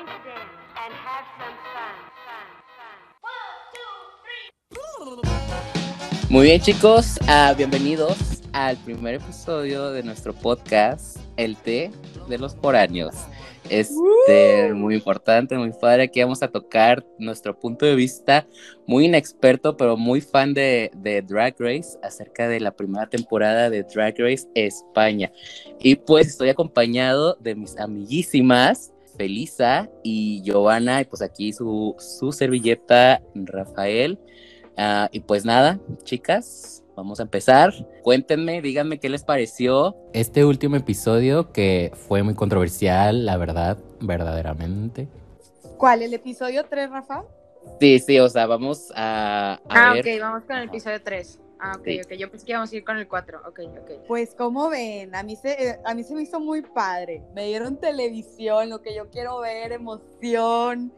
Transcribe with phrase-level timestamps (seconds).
[0.00, 0.50] going to dance
[0.82, 1.94] and have some fun.
[2.24, 2.46] fun,
[6.18, 6.28] fun.
[6.30, 8.16] Muy bien chicos, ah, bienvenidos
[8.52, 11.90] al primer episodio de nuestro podcast, El Té
[12.28, 13.14] de los Foráneos.
[13.68, 16.04] Este, muy importante, muy padre.
[16.04, 18.46] Aquí vamos a tocar nuestro punto de vista,
[18.86, 23.82] muy inexperto, pero muy fan de, de Drag Race, acerca de la primera temporada de
[23.82, 25.30] Drag Race España.
[25.78, 28.89] Y pues estoy acompañado de mis amiguísimas,
[29.24, 34.18] Felisa y Giovanna, y pues aquí su, su servilleta, Rafael.
[34.78, 37.70] Ah, y pues nada, chicas, vamos a empezar.
[38.02, 45.06] Cuéntenme, díganme qué les pareció este último episodio que fue muy controversial, la verdad, verdaderamente.
[45.76, 46.00] ¿Cuál?
[46.00, 47.24] ¿El episodio 3, Rafa?
[47.78, 50.00] Sí, sí, o sea, vamos a, a Ah, ver.
[50.16, 51.38] ok, vamos con el episodio 3.
[51.62, 52.00] Ah, ok, Sí.
[52.00, 52.12] ok.
[52.12, 53.40] Yo pensé que íbamos a ir con el 4.
[53.48, 53.90] Ok, ok.
[54.08, 57.22] Pues como ven, a mí, se, eh, a mí se me hizo muy padre.
[57.34, 60.92] Me dieron televisión, lo que yo quiero ver, emoción,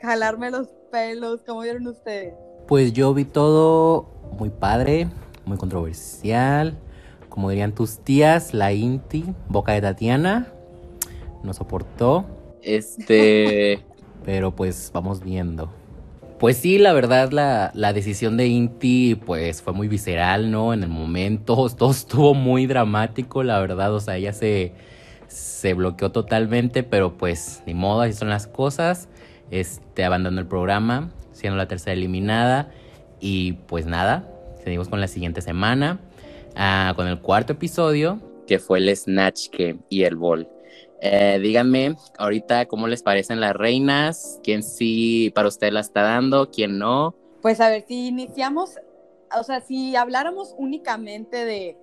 [0.00, 2.34] jalarme los pelos, ¿cómo vieron ustedes?
[2.66, 5.08] Pues yo vi todo muy padre,
[5.44, 6.76] muy controversial.
[7.28, 10.52] Como dirían tus tías, la Inti, boca de Tatiana,
[11.44, 12.24] no soportó.
[12.62, 13.84] Este.
[14.24, 15.70] pero pues vamos viendo.
[16.38, 20.72] Pues sí, la verdad, la, la decisión de Inti, pues fue muy visceral, ¿no?
[20.72, 24.72] En el momento, todo estuvo muy dramático, la verdad, o sea, ella se,
[25.26, 29.08] se bloqueó totalmente, pero pues ni modo, así son las cosas.
[29.50, 32.70] Este, abandonó el programa, siendo la tercera eliminada.
[33.20, 34.28] Y pues nada,
[34.62, 35.98] seguimos con la siguiente semana,
[36.54, 40.48] ah, con el cuarto episodio, que fue el Snatch Game y el Ball.
[41.00, 46.50] Eh, díganme ahorita cómo les parecen las reinas, quién sí para usted la está dando,
[46.50, 47.14] quién no.
[47.40, 48.76] Pues a ver, si iniciamos,
[49.38, 51.76] o sea, si habláramos únicamente de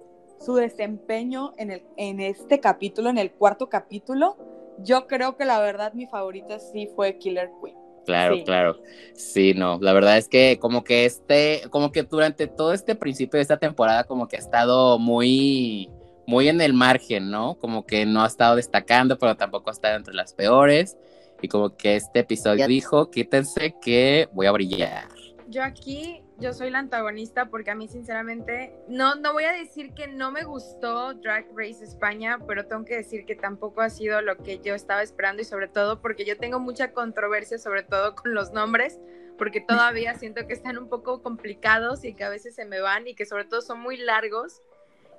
[0.45, 4.35] su desempeño en, el, en este capítulo, en el cuarto capítulo,
[4.79, 7.77] yo creo que la verdad mi favorita sí fue Killer Queen.
[8.05, 8.43] Claro, Sí.
[8.43, 8.77] claro.
[9.13, 13.37] Sí, no, la verdad es que como que este, como que durante todo este principio
[13.37, 15.89] de esta temporada como que ha estado muy,
[16.27, 17.55] muy en el margen, ¿no?
[17.55, 20.97] Como que no ha estado destacando, pero tampoco ha estado entre las peores.
[21.41, 25.07] Y como que este episodio dijo, quítense que voy a brillar.
[25.47, 29.93] Yo aquí, yo soy la antagonista porque a mí sinceramente, no, no voy a decir
[29.93, 34.21] que no me gustó Drag Race España, pero tengo que decir que tampoco ha sido
[34.21, 38.15] lo que yo estaba esperando y sobre todo porque yo tengo mucha controversia, sobre todo
[38.15, 38.99] con los nombres,
[39.37, 43.07] porque todavía siento que están un poco complicados y que a veces se me van
[43.07, 44.61] y que sobre todo son muy largos.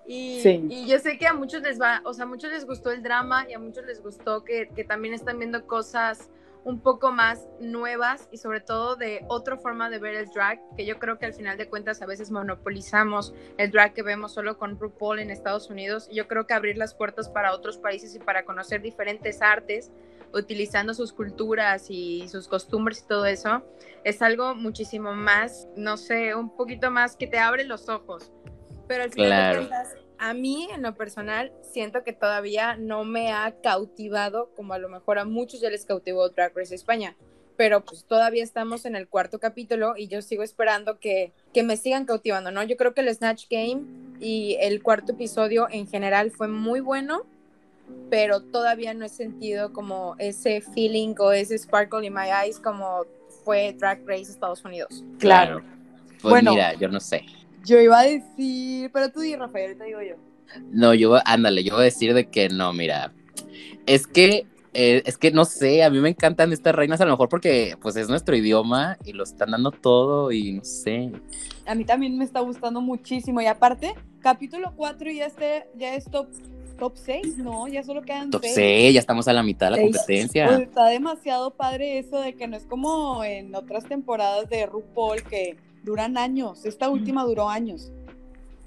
[0.06, 0.64] Y, Sí.
[0.70, 3.02] y yo sé que a muchos les va, o sea, a muchos les gustó el
[3.02, 6.30] drama y a muchos les gustó que, que también están viendo cosas
[6.64, 10.84] un poco más nuevas y sobre todo de otra forma de ver el drag, que
[10.84, 14.58] yo creo que al final de cuentas a veces monopolizamos el drag que vemos solo
[14.58, 16.08] con RuPaul en Estados Unidos.
[16.10, 19.92] Y yo creo que abrir las puertas para otros países y para conocer diferentes artes,
[20.34, 23.62] utilizando sus culturas y sus costumbres y todo eso,
[24.02, 28.32] es algo muchísimo más, no sé, un poquito más que te abre los ojos.
[28.88, 29.60] Pero al final Claro.
[29.62, 34.74] de cuentas, a mí en lo personal siento que todavía no me ha cautivado como
[34.74, 37.16] a lo mejor a muchos ya les cautivó Drag Race España.
[37.56, 41.78] Pero pues todavía estamos en el cuarto capítulo y yo sigo esperando que, que me
[41.78, 42.62] sigan cautivando, ¿no?
[42.62, 43.82] Yo creo que el Snatch Game
[44.20, 47.22] y el cuarto episodio en general fue muy bueno,
[48.10, 53.06] pero todavía no he sentido como ese feeling o ese sparkle in my eyes como
[53.44, 55.02] fue Drag Race Estados Unidos.
[55.18, 55.62] Claro.
[56.20, 56.50] Pues Bueno.
[56.52, 57.24] mira, yo no sé.
[57.66, 60.14] Yo iba a decir, pero tú di, Rafael, ahorita digo yo.
[60.70, 63.12] No, yo, ándale, yo voy a decir de que no, mira.
[63.86, 67.10] Es que, eh, es que no sé, a mí me encantan estas reinas, a lo
[67.10, 71.10] mejor porque pues es nuestro idioma y lo están dando todo y no sé.
[71.66, 73.40] A mí también me está gustando muchísimo.
[73.40, 76.28] Y aparte, capítulo 4 ya, este, ya es top,
[76.78, 77.66] top 6, ¿no?
[77.66, 78.54] Ya solo quedan Top seis.
[78.54, 80.46] 6, ya estamos a la mitad de la competencia.
[80.46, 85.24] Pues está demasiado padre eso de que no es como en otras temporadas de RuPaul
[85.24, 86.66] que duran años.
[86.66, 87.90] Esta última duró años.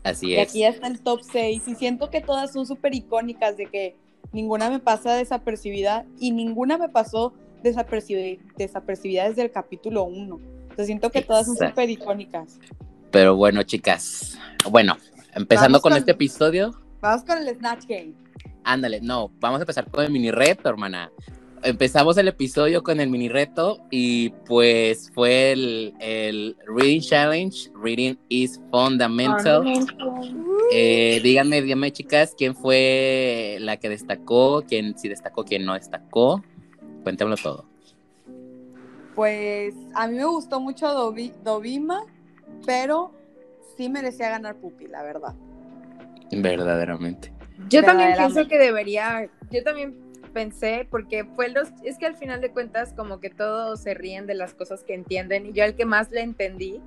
[0.04, 0.50] Así Y es.
[0.50, 3.96] aquí ya está el top 6 y siento que todas son súper icónicas de que
[4.32, 7.34] ninguna me pasa desapercibida y ninguna me pasó
[7.64, 10.40] desapercibi- desapercibida desde el capítulo 1.
[10.62, 12.58] Entonces siento que todas son súper icónicas.
[13.12, 14.38] Pero bueno, chicas.
[14.72, 14.96] Bueno,
[15.36, 16.72] empezando Vamos con con- este episodio.
[17.02, 18.14] Vamos con el Snatch Game.
[18.64, 21.12] Ándale, no, vamos a empezar con el mini reto, hermana.
[21.62, 27.72] Empezamos el episodio con el mini reto y pues fue el, el Reading Challenge.
[27.76, 29.64] Reading is fundamental.
[30.72, 36.42] Eh, díganme, díganme, chicas, quién fue la que destacó, quién sí destacó, quién no destacó.
[37.04, 37.66] Cuéntamelo todo.
[39.16, 42.04] Pues a mí me gustó mucho Dovi- Dovima,
[42.66, 43.12] pero
[43.76, 45.36] sí merecía ganar Pupi, la verdad.
[46.32, 47.34] Verdaderamente.
[47.70, 49.94] Yo también pienso que debería, yo también
[50.30, 54.26] pensé, porque fue los, es que al final de cuentas como que todos se ríen
[54.28, 56.80] de las cosas que entienden y yo el que más le entendí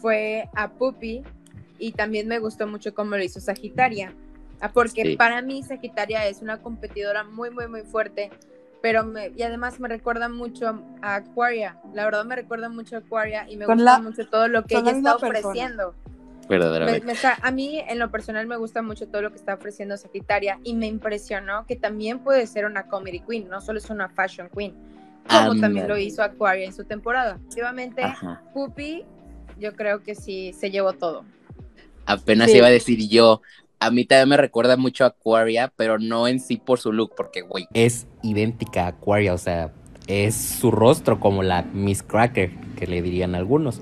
[0.00, 1.22] fue a Puppy
[1.78, 4.12] y también me gustó mucho cómo lo hizo Sagitaria,
[4.60, 5.16] Ah, porque Sí.
[5.16, 8.30] para mí Sagitaria es una competidora muy, muy, muy fuerte,
[8.80, 12.98] pero me, y además me recuerda mucho a Aquaria, la verdad me recuerda mucho a
[13.00, 15.38] Aquaria y me Son gusta la- mucho todo lo que ella está persona.
[15.40, 15.94] ofreciendo.
[16.48, 17.06] Me- Verdaderamente.
[17.06, 19.96] me está- a mí, en lo personal, me gusta mucho todo lo que está ofreciendo
[19.96, 24.08] Sagitaria y me impresionó que también puede ser una comedy queen, no solo es una
[24.08, 24.74] fashion queen,
[25.28, 27.36] como también lo hizo Aquaria en su temporada.
[27.40, 28.02] Efectivamente.
[28.52, 29.04] Puppy,
[29.58, 31.24] yo creo que sí se llevó todo.
[32.06, 32.58] Apenas Sí.
[32.58, 33.40] iba a decir yo.
[33.80, 37.12] A mí también me recuerda mucho a Aquaria, pero no en sí por su look,
[37.16, 37.66] porque, güey.
[37.74, 39.72] Es idéntica a Aquaria, o sea,
[40.06, 43.80] es su rostro como la Miss Cracker, que le dirían algunos.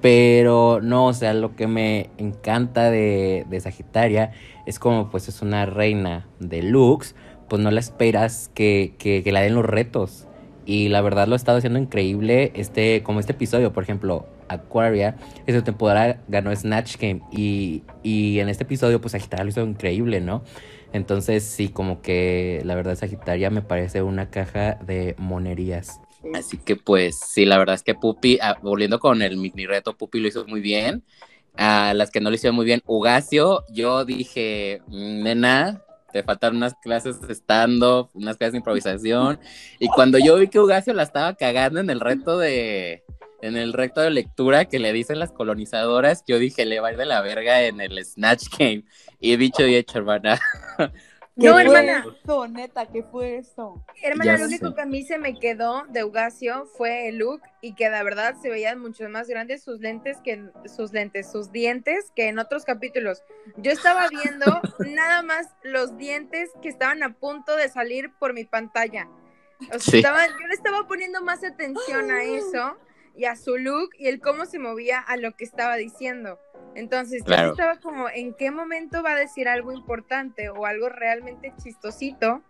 [0.00, 4.32] Pero no, o sea, lo que me encanta de, de Sagitaria
[4.66, 7.14] es como pues es una reina de looks,
[7.48, 10.26] pues no la esperas que, que, la den los retos.
[10.66, 15.16] Y la verdad lo ha estado haciendo increíble, este, como este episodio, por ejemplo, Aquaria,
[15.46, 20.20] esta temporada ganó Snatch Game y, y en este episodio pues Sagitaria lo hizo increíble,
[20.20, 20.42] ¿no?
[20.92, 26.00] Entonces sí, como que la verdad Sagitaria me parece una caja de monerías.
[26.34, 29.96] Así que pues sí, la verdad es que Pupi, ah, volviendo con el mini reto,
[29.96, 31.02] Pupi lo hizo muy bien.
[31.56, 35.82] A las que no lo hicieron muy bien, Ugacio, yo dije, "Mm, nena,
[36.12, 39.38] te faltan unas clases de stand-up, unas clases de improvisación.
[39.78, 43.02] Y cuando yo vi que Ugacio la estaba cagando en el reto de,
[43.42, 46.92] en el reto de lectura que le dicen las colonizadoras, yo dije, le va a
[46.92, 48.84] ir de la verga en el Snatch Game.
[49.20, 50.40] Y dicho y hecho, hermana.
[51.40, 52.04] ¿Qué No, fue hermana.
[52.24, 52.86] eso, neta?
[52.86, 53.84] ¿Qué fue eso?
[54.02, 54.74] Hermana, Ya lo único sé.
[54.74, 58.34] que a mí se me quedó de Ugacio fue el look y que la verdad
[58.42, 62.64] se veían mucho más grandes sus lentes que sus lentes, sus dientes que en otros
[62.64, 63.22] capítulos.
[63.56, 64.46] Yo estaba viendo
[64.80, 69.08] nada más los dientes que estaban a punto de salir por mi pantalla.
[69.72, 69.96] O sea, Sí.
[69.98, 72.76] estaba- yo le estaba poniendo más atención a eso
[73.18, 76.38] y a su look y el cómo se movía a lo que estaba diciendo.
[76.76, 77.50] Entonces, yo Claro.
[77.50, 82.42] estaba como, ¿en qué momento va a decir algo importante o algo realmente chistosito?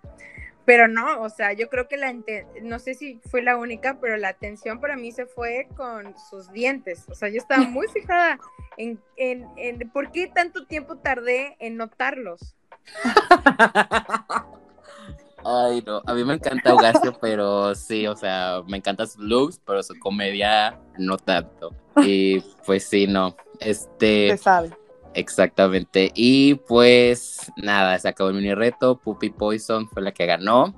[0.67, 2.15] Pero no, o sea, yo creo que la,
[2.61, 6.53] no sé si fue la única, pero la atención para mí se fue con sus
[6.53, 7.07] dientes.
[7.09, 8.39] O sea, yo estaba muy fijada
[8.77, 12.55] en, en, en por qué tanto tiempo tardé en notarlos.
[15.51, 19.59] Ay, no, a mí me encanta Ugacio, pero sí, o sea, me encantan sus looks,
[19.65, 21.73] pero su comedia no tanto.
[22.05, 24.77] Y pues sí, no, este, Se sabe.
[25.15, 26.13] exactamente.
[26.15, 30.75] Y pues nada, se acabó el mini reto, Puppy Poison fue la que ganó,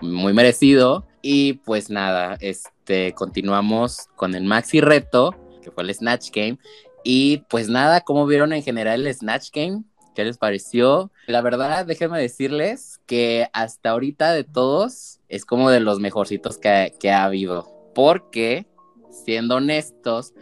[0.00, 1.06] muy merecido.
[1.20, 6.58] Y pues nada, este, continuamos con el maxi reto, que fue el Snatch Game.
[7.04, 9.82] Y pues nada, ¿cómo vieron en general el Snatch Game?
[10.14, 11.10] ¿Qué les pareció?
[11.26, 16.94] La verdad, déjenme decirles que hasta ahorita de todos es como de los mejorcitos que,
[16.98, 17.68] que ha habido.
[17.94, 18.66] Porque,
[19.10, 20.34] siendo honestos,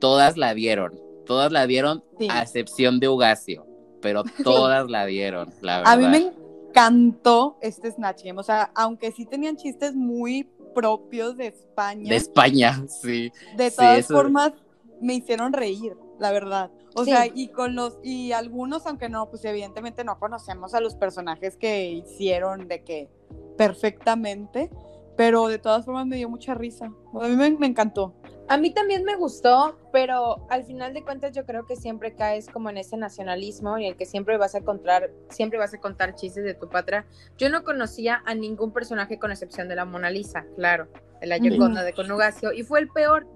[0.00, 0.98] todas la dieron.
[1.26, 2.28] Todas la dieron Sí.
[2.30, 3.66] a excepción de Ugacio.
[4.00, 5.92] Pero todas la dieron, la verdad.
[5.92, 6.32] A mí me
[6.68, 8.40] encantó este Snatch Game.
[8.40, 13.30] O sea, aunque sí tenían chistes muy propios de España, De España, sí.
[13.56, 14.52] de sí, todas eso- formas
[15.00, 16.70] me hicieron reír, la verdad.
[16.94, 17.10] O Sí.
[17.10, 21.56] sea, y con los, y algunos, aunque no, pues evidentemente no conocemos a los personajes
[21.56, 23.08] que hicieron de que
[23.56, 24.70] perfectamente,
[25.16, 26.86] pero de todas formas me dio mucha risa.
[27.20, 28.14] A mí me, me encantó.
[28.48, 32.48] A mí también me gustó, pero al final de cuentas yo creo que siempre caes
[32.48, 36.14] como en ese nacionalismo y el que siempre vas a contar, siempre vas a contar
[36.16, 37.06] chistes de tu patria.
[37.38, 40.88] Yo no conocía a ningún personaje con excepción de la Mona Lisa, claro,
[41.20, 41.38] de la.
[41.38, 43.26] Yoconda de Conugacio, y fue el peor.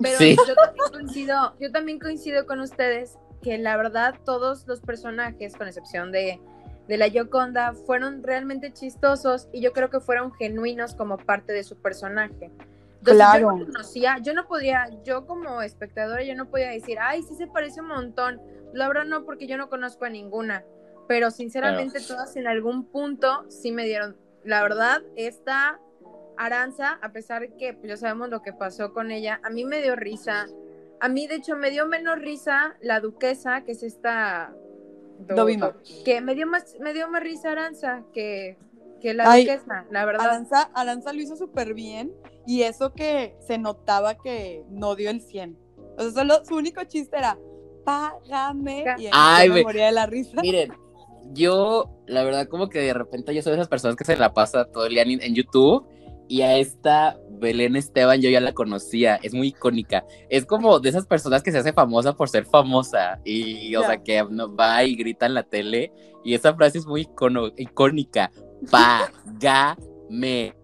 [0.00, 0.36] Pero Sí.
[0.46, 5.66] yo también coincido, yo también coincido con ustedes que la verdad todos los personajes, con
[5.68, 6.40] excepción de,
[6.88, 11.62] de la Yoconda, fueron realmente chistosos y yo creo que fueron genuinos como parte de
[11.62, 12.50] su personaje.
[12.98, 13.50] Entonces, Claro.
[13.52, 17.34] yo no conocía, yo no podía, yo como espectadora, yo no podía decir, ay, sí
[17.34, 18.40] se parece un montón.
[18.72, 20.64] La verdad no, porque yo no conozco a ninguna.
[21.06, 25.78] Pero sinceramente todas en algún punto sí me dieron, la verdad, esta
[26.36, 29.82] Aranza, a pesar que pues, ya sabemos lo que pasó con ella, a mí me
[29.82, 30.46] dio risa.
[31.00, 34.54] A mí, de hecho, me dio menos risa la duquesa, que es esta...
[35.18, 35.68] Do- Dovima.
[35.68, 38.56] do- que me dio más, me dio más risa Aranza que,
[39.00, 40.26] que la Ay, duquesa, la verdad.
[40.26, 42.12] Aranza, Aranza lo hizo súper bien
[42.46, 45.56] y eso que se notaba que no dio el 100.
[45.96, 47.38] O sea, solo su único chiste era,
[47.84, 48.84] págame.
[48.98, 50.40] Y Ay, me- moría de la risa.
[50.40, 50.72] Miren,
[51.32, 54.32] yo, la verdad, como que de repente yo soy de esas personas que se la
[54.34, 55.86] pasa todo el día en, en YouTube.
[56.28, 60.04] Y a esta Belén Esteban yo ya la conocía, es muy icónica.
[60.30, 63.20] Es como de esas personas que se hace famosa por ser famosa.
[63.24, 65.92] Y, o sea, que no, va y grita en la tele.
[66.24, 68.30] Y esa frase es muy icono- icónica.
[69.40, 70.54] págame.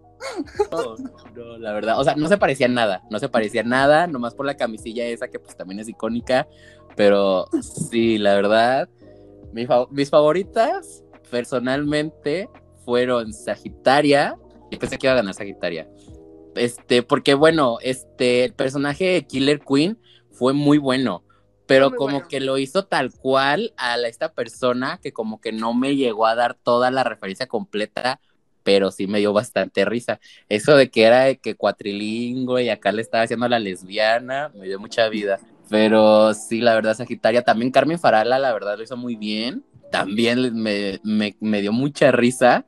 [0.71, 0.97] No,
[1.35, 4.07] no, la verdad, o sea, no se parecía a nada, no se parecía a nada,
[4.07, 6.47] nomás por la camisilla esa que pues también es icónica,
[6.95, 8.89] pero sí, la verdad,
[9.53, 12.51] mi mis favoritas personalmente
[12.85, 14.37] fueron Sagitaria,
[14.71, 15.89] y pensé que iba a ganar Sagitaria,
[16.55, 19.99] este, porque bueno, este, el personaje de Killer Queen
[20.31, 21.25] fue muy bueno,
[21.67, 22.29] pero Muy como bueno.
[22.29, 26.27] que lo hizo tal cual a la- esta persona que como que no me llegó
[26.27, 28.21] a dar toda la referencia completa,
[28.63, 30.21] pero sí me dio bastante risa.
[30.49, 34.67] Eso de que era de que cuatrilingüe y acá le estaba haciendo la lesbiana, me
[34.67, 35.41] dio mucha vida.
[35.69, 39.65] Pero sí, la verdad, Sagitaria, también Carmen Farala, la verdad, lo hizo muy bien.
[39.91, 42.67] También me, me, me dio mucha risa.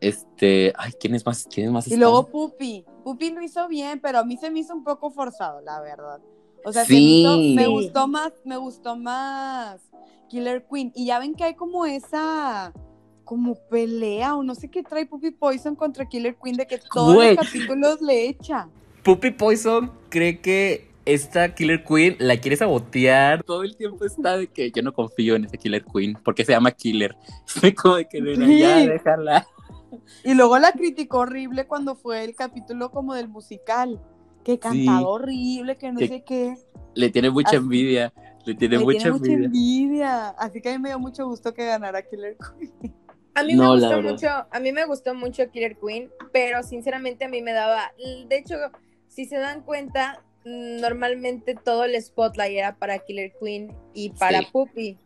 [0.00, 1.46] Este, ay, ¿quién es más?
[1.52, 1.86] ¿Quién es más?
[1.86, 2.00] Y están?
[2.00, 2.84] luego Pupi.
[3.04, 6.20] Pupi lo hizo bien, pero a mí se me hizo un poco forzado, la verdad.
[6.64, 7.24] O sea, se Sí.
[7.26, 9.80] me, hizo- me gustó más, me gustó más
[10.28, 10.92] Killer Queen.
[10.94, 12.72] Y ya ven que hay como esa
[13.24, 17.14] como pelea o no sé qué trae Puppy Poison contra Killer Queen de que todos
[17.14, 17.36] Güey.
[17.36, 18.68] los capítulos le echa.
[19.04, 23.42] Puppy Poison cree que esta Killer Queen la quiere sabotear.
[23.42, 26.52] Todo el tiempo está de que yo no confío en esa Killer Queen porque se
[26.52, 27.16] llama Killer.
[27.46, 28.86] Estoy como de que nena, ya Sí.
[28.88, 29.46] déjala.
[30.24, 34.00] Y luego la criticó horrible cuando fue el capítulo como del musical.
[34.44, 35.04] Que cantaba Sí.
[35.06, 36.54] horrible, que no Que- sé qué.
[36.94, 37.56] Le tiene mucha Así.
[37.56, 38.12] envidia.
[38.44, 39.46] Le tiene Le mucha tiene mucha envidia.
[39.46, 40.28] envidia.
[40.30, 42.94] Así que a mí me dio mucho gusto que ganara Killer Queen.
[43.34, 44.10] A mí No, me gustó verdad.
[44.10, 48.36] mucho, a mí me gustó mucho Killer Queen, pero sinceramente a mí me daba, de
[48.36, 48.56] hecho,
[49.06, 54.40] si se dan cuenta, mm, normalmente todo el spotlight era para Killer Queen y para
[54.40, 54.46] Sí.
[54.50, 54.98] Puppy.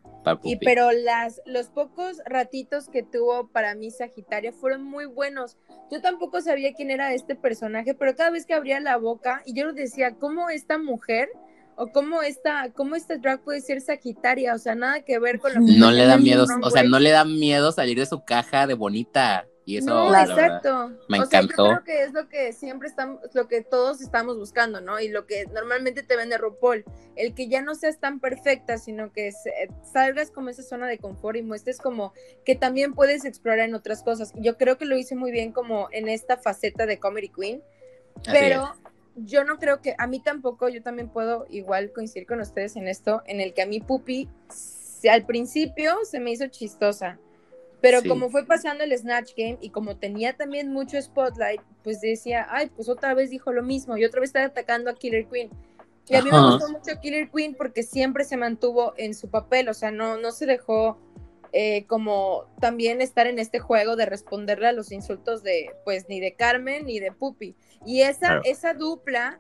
[0.45, 5.57] Y pero las los pocos ratitos que tuvo para mí Sagitaria fueron muy buenos.
[5.91, 9.55] Yo tampoco sabía quién era este personaje, pero cada vez que abría la boca y
[9.55, 11.29] yo decía, ¿cómo esta mujer
[11.76, 14.55] o cómo esta cómo esta drag puede ser Sagitaria?
[14.55, 16.99] O sea, nada que ver con lo que No le da miedo, o sea, no
[16.99, 19.47] le da miedo salir de su caja de bonita.
[19.64, 20.92] Y eso, no, la verdad, exacto.
[21.09, 21.69] me o sea, encantó.
[21.69, 24.99] yo creo que es lo que siempre estamos, lo que todos estamos buscando, ¿no?
[24.99, 29.12] Y lo que normalmente te vende RuPaul, el que ya no seas tan perfecta, sino
[29.12, 32.12] que se- salgas como esa zona de confort y muestres como
[32.45, 34.33] que también puedes explorar en otras cosas.
[34.35, 37.62] Yo creo que lo hice muy bien como en esta faceta de Comedy Queen,
[38.26, 38.92] Así pero es.
[39.26, 42.88] yo no creo que a mí tampoco, yo también puedo igual coincidir con ustedes en
[42.88, 43.81] esto, en el que a mí
[44.49, 47.21] se- al principio se me hizo chistosa,
[47.82, 48.08] pero Sí.
[48.08, 52.70] como fue pasando el Snatch Game y como tenía también mucho spotlight, pues decía, ay,
[52.74, 55.50] pues otra vez dijo lo mismo y otra vez está atacando a Killer Queen.
[56.08, 56.46] Y a mí me Ajá.
[56.52, 60.32] gustó mucho Killer Queen porque siempre se mantuvo en su papel, o sea, no, no
[60.32, 60.98] se dejó
[61.54, 66.18] eh, como también estar en este juego de responderle a los insultos de, pues, ni
[66.18, 67.54] de Carmen ni de Puppy.
[67.84, 68.40] Y esa, Claro.
[68.46, 69.38] esa dupla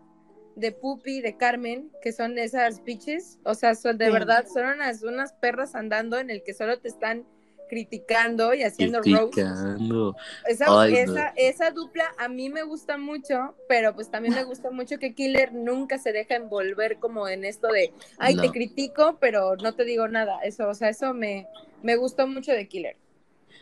[0.54, 4.12] de Puppy y de Carmen, que son esas bitches, o sea, son de Sí.
[4.12, 7.24] verdad, son unas, unas perras andando en el que solo te están
[7.72, 9.32] criticando y haciendo roast.
[9.32, 10.14] Criticando.
[10.46, 11.14] Esa, Ay, no.
[11.36, 15.54] esa, dupla a mí me gusta mucho, pero pues también me gusta mucho que Killer
[15.54, 20.06] nunca se deja envolver como en esto de, ay, te critico, pero no te digo
[20.06, 20.40] nada.
[20.42, 21.46] Eso, o sea, eso me,
[21.82, 22.98] me gustó mucho de Killer.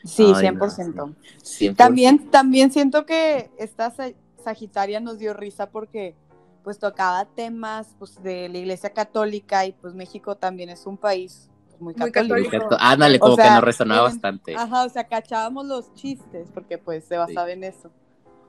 [0.03, 0.93] Sí, Ay, 100%.
[0.93, 1.69] no, sí.
[1.69, 1.77] 100%.
[1.77, 4.11] También, también siento que esta sa-
[4.43, 6.17] Sagitaria nos dio risa porque
[6.65, 11.50] pues tocaba temas pues de la iglesia católica y pues México también es un país
[11.81, 12.35] muy católico.
[12.35, 12.77] Muy católico.
[12.79, 14.55] Ándale, O como que nos resonaba en- bastante.
[14.57, 17.91] Ajá, o sea, cachábamos los chistes porque pues se basaba en eso.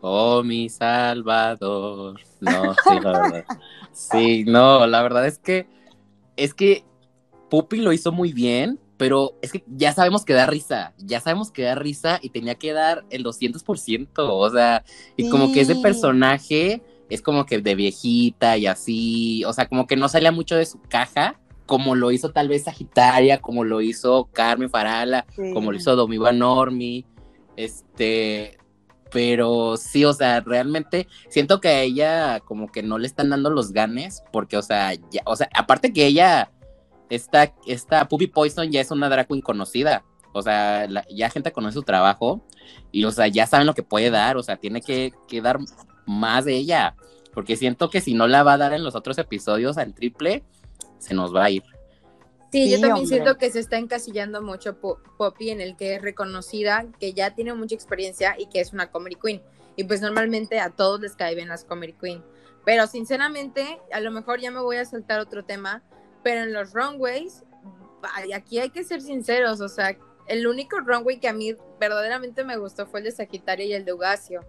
[0.02, 2.20] Oh, mi Salvador.
[2.40, 3.46] No, sí, la verdad.
[3.94, 5.68] Sí, no, la verdad es que
[6.38, 6.84] es que
[7.50, 11.52] Puppy lo hizo muy bien, pero es que ya sabemos que da risa, ya sabemos
[11.52, 14.84] que da risa y tenía que dar el 200%, o sea,
[15.18, 19.86] y como que ese personaje es como que de viejita y así, o sea, como
[19.86, 21.40] que no salía mucho de su caja,
[21.72, 25.54] como lo hizo tal vez Sagitaria, como lo hizo Carmen Farala, Sí.
[25.54, 27.06] como lo hizo Domiva Normi,
[27.56, 28.58] este,
[29.10, 33.50] pero sí, o sea, realmente siento que a ella como que no le están dando
[33.50, 36.52] los ganes, porque, o sea, ya, o sea, aparte que ella,
[37.10, 41.54] esta, esta Puppy Poison ya es una drag queen conocida, o sea, la- ya gente
[41.54, 42.46] conoce su trabajo
[42.92, 45.58] y, o sea, ya saben lo que puede dar, o sea, tiene que, que dar
[46.06, 46.96] más de ella,
[47.34, 50.44] porque siento que si no la va a dar en los otros episodios al triple,
[51.02, 51.64] se nos va a ir.
[52.52, 53.08] Sí, yo Sí, también hombre.
[53.08, 57.34] siento que se está encasillando mucho Po- Poppy en el que es reconocida, que ya
[57.34, 59.42] tiene mucha experiencia y que es una comedy queen.
[59.78, 62.24] Y pues normalmente a todos les cae bien las comedy queen.
[62.66, 65.82] Pero sinceramente, a lo mejor ya me voy a saltar otro tema,
[66.24, 67.44] pero en los runways,
[68.14, 72.44] ay, aquí hay que ser sinceros, o sea, el único runway que a mí verdaderamente
[72.44, 74.42] me gustó fue el de Sagitaria y el de Ugacio.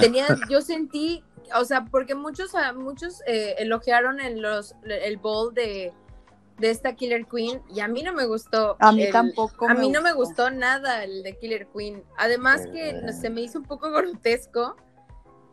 [0.00, 1.22] Tenía, yo sentí,
[1.56, 5.92] o sea, porque muchos, ah, muchos eh, elogiaron en los, el bowl de,
[6.58, 8.76] de esta Killer Queen y a mí no me gustó.
[8.80, 12.02] A mí el- tampoco A mí no me gustó nada el de Killer Queen.
[12.16, 13.12] Además que Eh.
[13.12, 14.76] se me hizo un poco grotesco.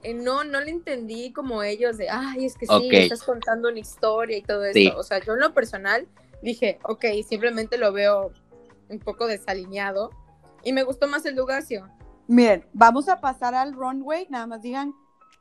[0.04, 3.80] Eh, no, no le entendí como ellos de, ay, es que sí, estás contando una
[3.80, 4.74] historia y todo eso.
[4.74, 4.92] Sí.
[4.96, 6.08] O sea, yo en lo personal
[6.44, 8.32] dije, ok, simplemente lo veo
[8.90, 10.12] un poco desalineado.
[10.64, 11.90] Y me gustó más el Lugacio.
[12.28, 14.94] Miren, vamos a pasar al runway, nada más digan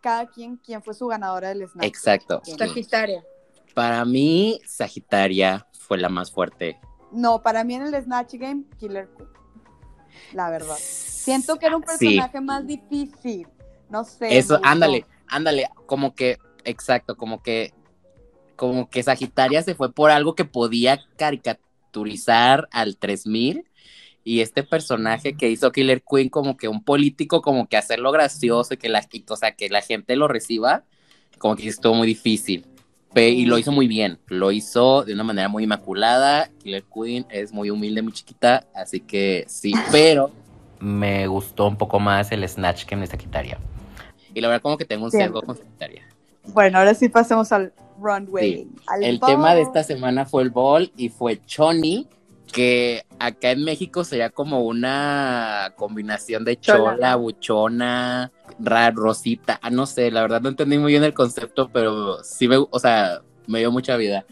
[0.04, 1.86] cada quien quién fue su ganadora del Snatch.
[1.86, 2.42] Exacto.
[2.58, 3.24] Sagitaria.
[3.72, 6.78] Para mí, Sagitaria fue la más fuerte.
[7.10, 9.30] No, para mí en el Snatch Game, Killer Queen.
[10.34, 10.76] La verdad.
[10.78, 12.04] Siento que era un Sí.
[12.18, 13.48] personaje más difícil.
[13.88, 14.36] No sé.
[14.36, 17.72] Eso, ándale, ándale, como que, exacto, como que,
[18.56, 23.64] como que Sagitaria se fue por algo que podía caricaturizar al 3000
[24.24, 28.74] y este personaje que hizo Killer Queen como que un político, como que hacerlo gracioso
[28.74, 30.84] y que la, y, o sea, que la gente lo reciba,
[31.38, 32.64] como que estuvo muy difícil.
[33.12, 36.50] Pe- y lo hizo muy bien, lo hizo de una manera muy inmaculada.
[36.62, 40.32] Killer Queen es muy humilde, muy chiquita, así que sí, pero
[40.80, 43.58] me gustó un poco más el Snatch Game de Sagitaria.
[44.34, 45.26] Y la verdad, como que tengo un Siempre.
[45.28, 46.02] sesgo con Sagitaria.
[46.46, 48.66] Bueno, ahora sí pasemos al runway.
[48.88, 49.30] al El ball.
[49.30, 52.08] tema de esta semana fue el ball y fue Choni,
[52.52, 57.16] que acá en México sería como una combinación de chola, Chola.
[57.16, 62.22] buchona, ra- rosita, ah, no sé, la verdad no entendí muy bien el concepto, pero
[62.22, 64.24] sí me, o sea, me dio mucha vida.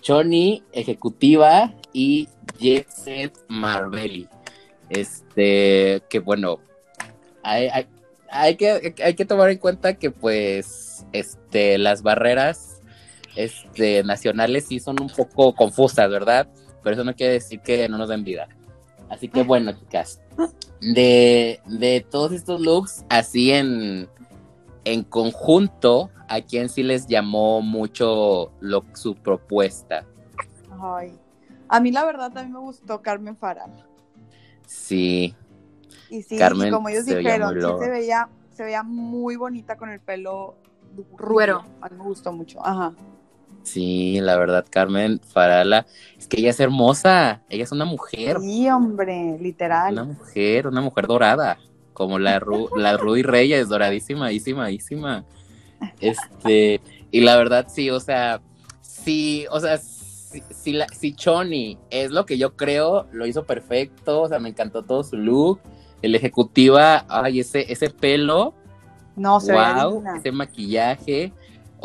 [0.00, 2.28] Choni, ejecutiva y
[2.58, 4.28] Jet Set Marbelli.
[4.90, 6.60] Este, que bueno,
[7.42, 7.86] hay, hay-
[8.30, 12.80] hay que, hay que tomar en cuenta que pues, este, las barreras
[13.36, 16.48] este, nacionales sí son un poco confusas, ¿verdad?
[16.84, 18.46] Pero eso no quiere decir que no nos den vida.
[19.08, 20.20] Así que bueno, chicas,
[20.80, 24.08] de, de todos estos looks, así en,
[24.84, 30.04] en conjunto, ¿a quién sí les llamó mucho lo, su propuesta?
[30.80, 31.18] Ay.
[31.68, 33.86] A mí la verdad también me gustó Carmen Farala.
[34.66, 35.34] Sí,
[36.10, 39.76] Y sí, Carmen y como ellos dijeron, muy sí se veía, se veía muy bonita
[39.76, 40.56] con el pelo
[41.16, 41.64] rubio.
[41.80, 42.64] A mí me gustó mucho.
[42.64, 42.92] Ajá.
[43.64, 48.68] Sí, la verdad, Carmen Farala, es que ella es hermosa, ella es una mujer, Sí,
[48.70, 49.92] hombre, literal.
[49.94, 51.58] una mujer, una mujer dorada,
[51.92, 55.24] como la, Ru, la Rudy Reyes, doradísima, ísima, ísima.
[56.00, 58.40] Este, y la verdad, sí, o sea,
[58.80, 63.44] sí, o sea, si, si, la, si Choni es lo que yo creo, lo hizo
[63.44, 65.60] perfecto, o sea, me encantó todo su look.
[66.02, 68.54] El ejecutiva, ay, ese, ese pelo,
[69.16, 70.16] No, se wow, divina.
[70.18, 71.32] ese maquillaje.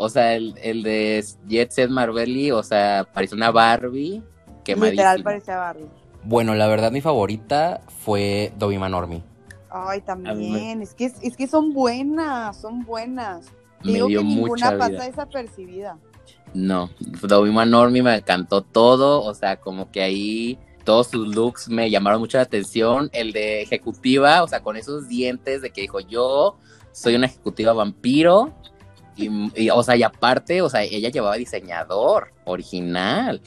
[0.02, 4.22] O sea, el, el de Jet Set Marbelli, o sea, parece una Barbie
[4.64, 4.90] quemadísima.
[4.90, 5.88] Literal parecía Barbie.
[6.24, 9.22] Bueno, la verdad, mi favorita fue Dobby Manormi.
[9.68, 10.80] Ay, también.
[10.80, 13.46] Es que, es que son buenas, son buenas.
[13.84, 14.78] Me digo dio que mucha ninguna vida.
[14.78, 15.98] pasa desapercibida.
[16.54, 16.90] No,
[17.22, 22.20] Dobby Manormi me encantó todo, o sea, como que ahí todos sus looks me llamaron
[22.20, 23.10] mucho la atención.
[23.12, 26.56] El de ejecutiva, o sea, con esos dientes de que dijo yo
[26.92, 28.54] soy una ejecutiva vampiro.
[29.16, 29.28] Y,
[29.64, 33.40] y, o sea, y aparte, o sea, ella llevaba diseñador original.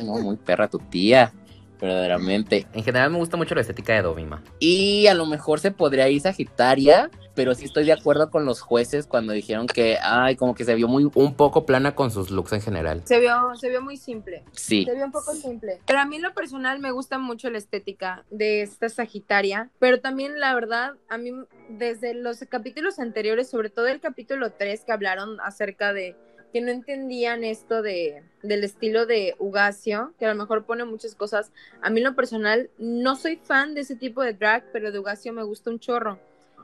[0.00, 1.32] Muy perra tu tía,
[1.80, 2.66] verdaderamente.
[2.72, 4.42] En general me gusta mucho la estética de Dobima.
[4.58, 8.60] Y a lo mejor se podría ir Sagitaria, pero sí estoy de acuerdo con los
[8.60, 12.30] jueces cuando dijeron que, ay, como que se vio muy un poco plana con sus
[12.30, 13.02] looks en general.
[13.04, 14.44] Se vio, se vio muy simple.
[14.52, 14.84] Sí.
[14.84, 15.80] Se vio un poco simple.
[15.86, 19.70] Pero a mí en lo personal me gusta mucho la estética de esta Sagitaria.
[19.78, 21.32] Pero también, la verdad, a mí
[21.68, 26.16] desde los capítulos anteriores, sobre todo el capítulo 3 que hablaron acerca de
[26.56, 31.14] que no entendían esto de, del estilo de Ugacio, que a lo mejor pone muchas
[31.14, 31.52] cosas.
[31.82, 34.98] A mí en lo personal no soy fan de ese tipo de drag, pero de
[34.98, 36.18] Ugacio me gusta un chorro.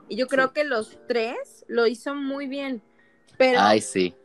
[0.09, 2.81] Y yo creo que los tres lo hizo muy bien.
[3.37, 4.15] Pero Ay, sí.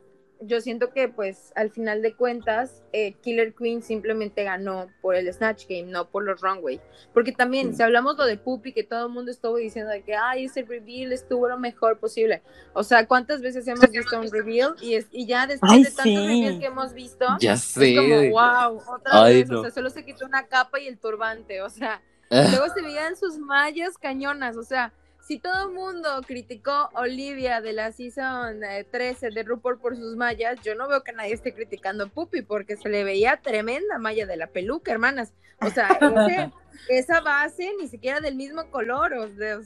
[0.40, 5.32] Yo siento que pues al final de cuentas eh, Killer Queen simplemente ganó por el
[5.32, 6.80] Snatch Game, no por los Runway.
[7.12, 7.74] Porque también, Mm.
[7.74, 10.62] si hablamos lo de Puppy, que todo el mundo estuvo diciendo de que, ay, ese
[10.62, 12.42] reveal estuvo lo mejor posible.
[12.72, 14.74] O sea, ¿cuántas veces hemos visto un reveal?
[14.80, 16.16] Y, es, y ya después Ay, de tantos sí.
[16.16, 17.96] reveals que hemos visto, Ya es sé.
[17.96, 19.60] como, wow, otra Ay, vez, no.
[19.60, 23.16] o sea, solo se quitó una capa y el turbante, o sea, Luego se veían
[23.16, 24.92] sus mallas cañonas, o sea,
[25.28, 29.94] si todo el mundo criticó a Olivia de la season eh, 13 de RuPaul por
[29.94, 33.36] sus mallas, yo no veo que nadie esté criticando a Puppy porque se le veía
[33.36, 35.34] tremenda malla de la peluca, hermanas.
[35.60, 36.50] O sea, ese-
[36.88, 39.58] esa base ni siquiera del mismo color, o sea,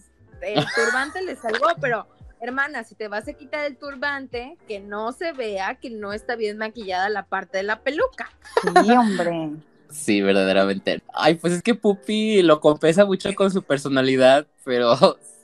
[0.42, 2.08] el turbante le salvó, pero
[2.40, 6.34] hermana, si te vas a quitar el turbante, que no se vea que no está
[6.34, 8.28] bien maquillada la parte de la peluca.
[8.62, 9.50] Sí, hombre.
[9.90, 11.02] Sí, verdaderamente.
[11.14, 14.96] Ay, pues es que Puppy lo compensa mucho con su personalidad, pero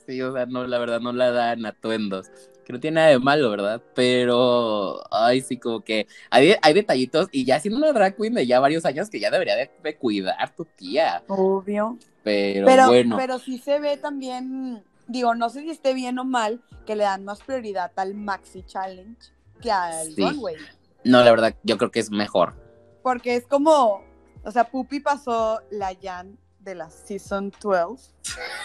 [0.09, 2.31] Sí, o sea, no, la verdad no la dan atuendos.
[2.65, 3.79] Que no tiene nada de malo, ¿verdad?
[3.93, 8.47] Pero, ay, sí, como que hay, hay detallitos y ya siendo una drag queen de
[8.47, 11.23] ya varios años que ya debería de, de cuidar tu tía.
[11.27, 11.99] Obvio.
[12.23, 16.25] Pero, Pero, bueno, pero sí se ve también, digo, no sé si esté bien o
[16.25, 19.15] mal, que le dan más prioridad al Maxi Challenge
[19.61, 20.21] que al Sí.
[20.21, 20.55] Runway.
[21.03, 22.55] no, la verdad, yo creo que es mejor.
[23.03, 24.03] Porque es como,
[24.43, 26.37] o sea, Pupi pasó la Jan
[26.69, 28.11] de la Season 12,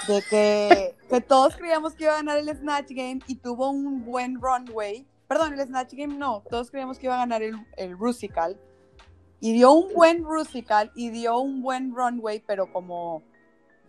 [0.09, 4.05] de que, que todos creíamos que iba a ganar el Snatch Game y tuvo un
[4.05, 5.07] buen runway.
[5.27, 8.59] Perdón, el Snatch Game no, todos creíamos que iba a ganar el, el Rusical.
[9.41, 13.23] Y dio un buen Rusical y dio un buen runway, pero como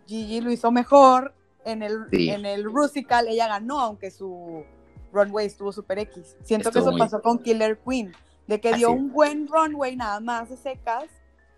[0.06, 2.30] Gigi lo hizo mejor en el, Sí.
[2.30, 4.64] en el Rusical, ella ganó, aunque su
[5.12, 6.36] runway estuvo super X.
[6.42, 8.12] Siento que eso muy- pasó con Killer Queen,
[8.46, 8.96] de que dio Así.
[8.98, 11.04] un buen runway nada más de secas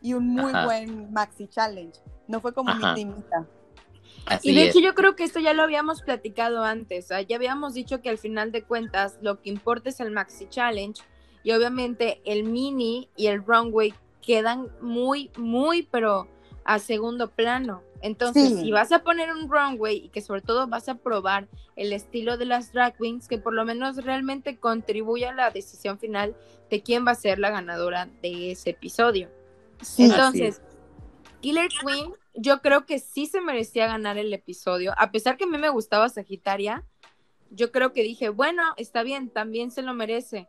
[0.00, 0.64] y un muy Ajá.
[0.64, 1.98] buen maxi challenge.
[2.26, 2.94] No fue como Ajá.
[2.94, 3.46] mi timita.
[4.26, 4.70] Así Y de es.
[4.70, 8.18] hecho yo creo que esto ya lo habíamos platicado antes, ya habíamos dicho que al
[8.18, 11.02] final de cuentas lo que importa es el Maxi Challenge
[11.42, 16.28] y obviamente el mini y el runway quedan muy, muy, pero
[16.64, 17.82] a segundo plano.
[18.02, 18.60] Entonces, Sí.
[18.64, 22.36] si vas a poner un runway y que sobre todo vas a probar el estilo
[22.36, 26.36] de las drag queens, que por lo menos realmente contribuya a la decisión final
[26.70, 29.30] de quién va a ser la ganadora de ese episodio.
[29.80, 30.04] Sí.
[30.04, 30.60] Entonces,
[31.40, 34.92] Killer Queen, yo creo que sí se merecía ganar el episodio.
[34.96, 36.84] A pesar que a mí me gustaba Sagitaria,
[37.50, 40.48] yo creo que dije, bueno, está bien, también se lo merece.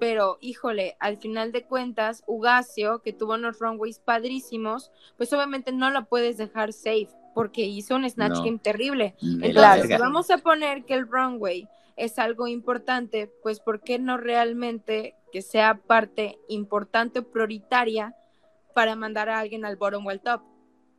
[0.00, 5.90] Pero, híjole, al final de cuentas, Ugacio, que tuvo unos runways padrísimos, pues obviamente no
[5.90, 8.44] la puedes dejar safe, porque hizo un Snatch No.
[8.44, 9.14] Game terrible.
[9.20, 13.98] La Entonces, si vamos a poner que el runway es algo importante, pues ¿por qué
[13.98, 18.16] no realmente que sea parte importante o prioritaria
[18.74, 20.42] para mandar a alguien al bottom o al top?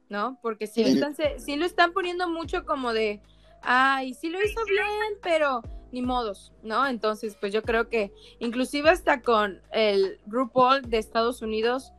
[0.09, 0.39] ¿No?
[0.41, 0.95] Porque si, Sí.
[0.95, 3.21] lo están, si lo están poniendo mucho como de,
[3.61, 5.61] ay, sí lo hizo bien, pero
[5.91, 6.85] ni modos, ¿no?
[6.87, 11.91] Entonces, pues yo creo que inclusive hasta con el RuPaul de Estados Unidos,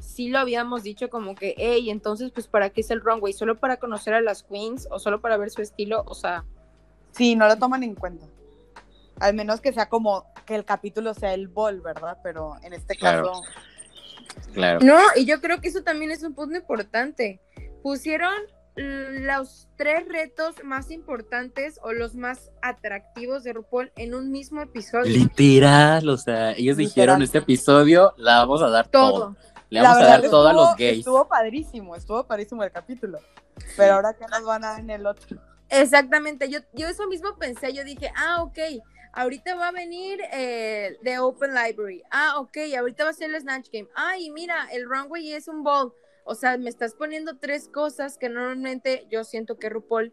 [0.00, 3.32] sí lo habíamos dicho como que, hey, entonces, pues, ¿para qué es el runway?
[3.32, 6.04] ¿Solo para conocer a las queens o solo para ver su estilo?
[6.06, 6.44] O sea,
[7.10, 8.26] Sí, no lo toman en cuenta.
[9.18, 12.18] Al menos que sea como que el capítulo sea el ball, ¿verdad?
[12.22, 13.24] Pero en este Claro.
[13.24, 13.58] caso, Claro.
[14.82, 17.40] No, y yo creo que eso también es un punto importante.
[17.82, 18.34] Pusieron
[18.78, 25.10] los tres retos más importantes o los más atractivos de RuPaul en un mismo episodio.
[25.10, 29.12] Literal, o sea, ellos dijeron este episodio la vamos a dar todo.
[29.12, 29.36] Todo.
[29.70, 31.00] Le vamos a dar todo a los gays.
[31.00, 33.18] Estuvo padrísimo, estuvo padrísimo el capítulo.
[33.76, 35.38] Pero ahora que nos van a dar en el otro.
[35.68, 38.58] Exactamente, yo, yo eso mismo pensé, yo dije, ah, ok,
[39.12, 43.40] ahorita va a venir eh, The Open Library, ah, ok, ahorita va a ser el
[43.40, 45.92] Snatch Game, ay, mira, el runway es un ball,
[46.24, 50.12] o sea, me estás poniendo tres cosas que normalmente yo siento que RuPaul,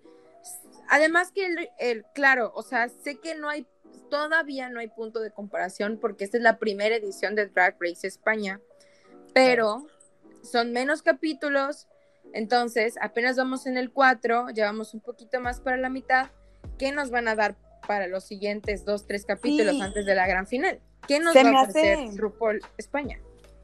[0.90, 3.66] además que el, claro, o sea, sé que no hay,
[4.10, 8.08] todavía no hay punto de comparación porque esta es la primera edición de Drag Race
[8.08, 8.62] España,
[9.34, 9.88] pero
[10.44, 11.88] son menos capítulos,
[12.34, 16.28] entonces, apenas vamos en el 4, llevamos un poquito más para la mitad.
[16.78, 17.56] ¿Qué nos van a dar
[17.88, 19.82] para los siguientes dos, tres capítulos Sí.
[19.82, 20.80] antes de la gran final?
[21.08, 23.20] ¿Qué nos Se va a ofrecer hace- RuPaul España?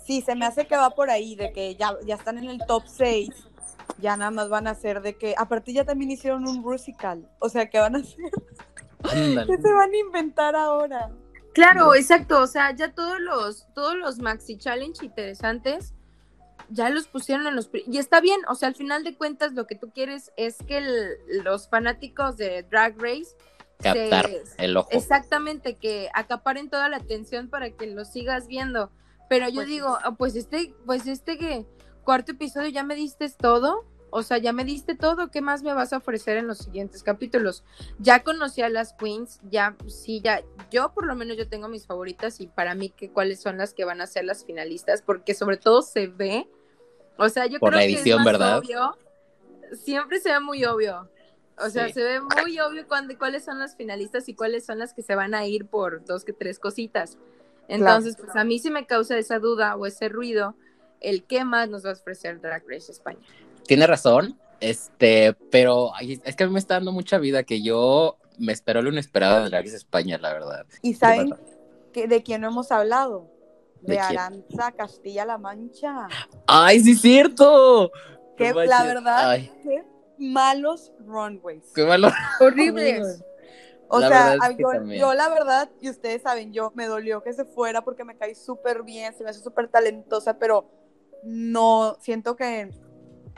[0.06, 2.60] Sí, se me hace que va por ahí, de que ya, ya están en el
[2.68, 3.30] top 6.
[4.00, 5.36] Ya nada más van a hacer de que.
[5.38, 7.30] Aparte, ya también hicieron un Rusical.
[7.40, 8.16] O sea, ¿qué van a hacer?
[9.04, 11.12] ¿Qué se van a inventar ahora?
[11.54, 12.40] Claro, exacto.
[12.42, 15.94] O sea, ya todos los, todos los Maxi Challenge interesantes
[16.70, 17.70] ya los pusieron en los.
[17.74, 20.78] Y está bien, o sea, al final de cuentas, lo que tú quieres es que
[20.78, 23.36] el- los fanáticos de Drag Race
[23.82, 24.90] Captar se- el ojo.
[24.92, 28.92] Exactamente, que acaparen toda la atención para que lo sigas viendo.
[29.30, 31.66] Pero yo Pues digo, ah, pues este, pues este que
[32.04, 35.74] cuarto episodio ya me diste todo, o sea, ya me diste todo, ¿qué más me
[35.74, 37.64] vas a ofrecer en los siguientes capítulos?
[37.98, 41.86] Ya conocí a las queens, ya, sí, ya, yo por lo menos yo tengo mis
[41.88, 45.34] favoritas y para mí que cuáles son las que van a ser las finalistas, porque
[45.34, 46.50] sobre todo se ve,
[47.18, 48.58] o sea, yo Por creo la que es edición, más ¿verdad?
[48.60, 48.98] obvio,
[49.74, 51.10] siempre se ve muy obvio.
[51.58, 51.94] O sea, Sí.
[51.94, 55.16] se ve muy obvio cuándo- cuáles son las finalistas y cuáles son las que se
[55.16, 57.18] van a ir por dos que tres cositas.
[57.68, 60.56] Entonces, pues a mí sí me causa esa duda o ese ruido
[61.00, 63.20] el qué más nos va a ofrecer Drag Race España.
[63.66, 68.18] Tiene razón, este, pero es que a mí me está dando mucha vida que yo
[68.38, 70.66] me espero lo inesperado de Drag Race España, la verdad.
[70.82, 71.34] ¿Y saben
[71.94, 73.30] que, de quién no hemos hablado?
[73.82, 74.00] De, ¿De?
[74.00, 76.08] Aranza Castilla-La Mancha.
[76.48, 77.92] ¡Ay, sí es cierto!
[78.38, 79.84] Que No la verdad, Ay, qué
[80.22, 81.64] malos runways.
[81.76, 82.10] qué malo.
[82.40, 83.24] Horribles.
[83.90, 85.02] O La sea, verdad es que yo, también.
[85.02, 88.36] yo la verdad, y ustedes saben, yo me dolió que se fuera porque me caí
[88.36, 90.70] súper bien, se me hace súper talentosa, pero
[91.24, 92.72] no, siento que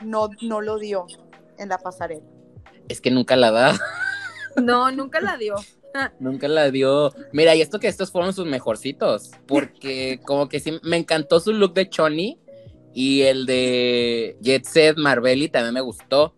[0.04, 1.06] no, no lo dio
[1.58, 2.22] en la pasarela.
[2.88, 3.76] Es que nunca la da.
[4.56, 5.56] No, nunca la dio.
[6.18, 7.12] Nunca la dio.
[7.32, 9.30] Mira, y esto que estos fueron sus mejorcitos.
[9.46, 12.40] Porque como que sí, me encantó su look de Choni.
[12.92, 16.34] Y el de Jet Set Marbelli también me gustó.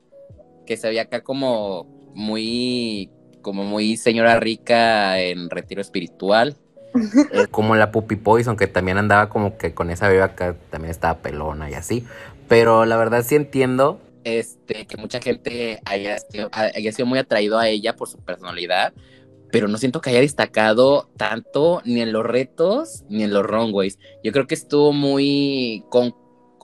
[0.66, 3.10] Que se veía acá como muy,
[3.42, 6.56] como muy señora rica en retiro espiritual.
[7.50, 11.18] Como la Puppy Poison, que también andaba como que con esa bebé acá también estaba
[11.18, 12.06] pelona y así.
[12.48, 17.60] Pero la verdad sí entiendo este, que mucha gente haya sido, haya sido muy atraído
[17.60, 18.92] a ella por su personalidad,
[19.52, 24.00] pero no siento que haya destacado tanto ni en los retos ni en los runways.
[24.24, 26.12] Yo creo que estuvo muy con,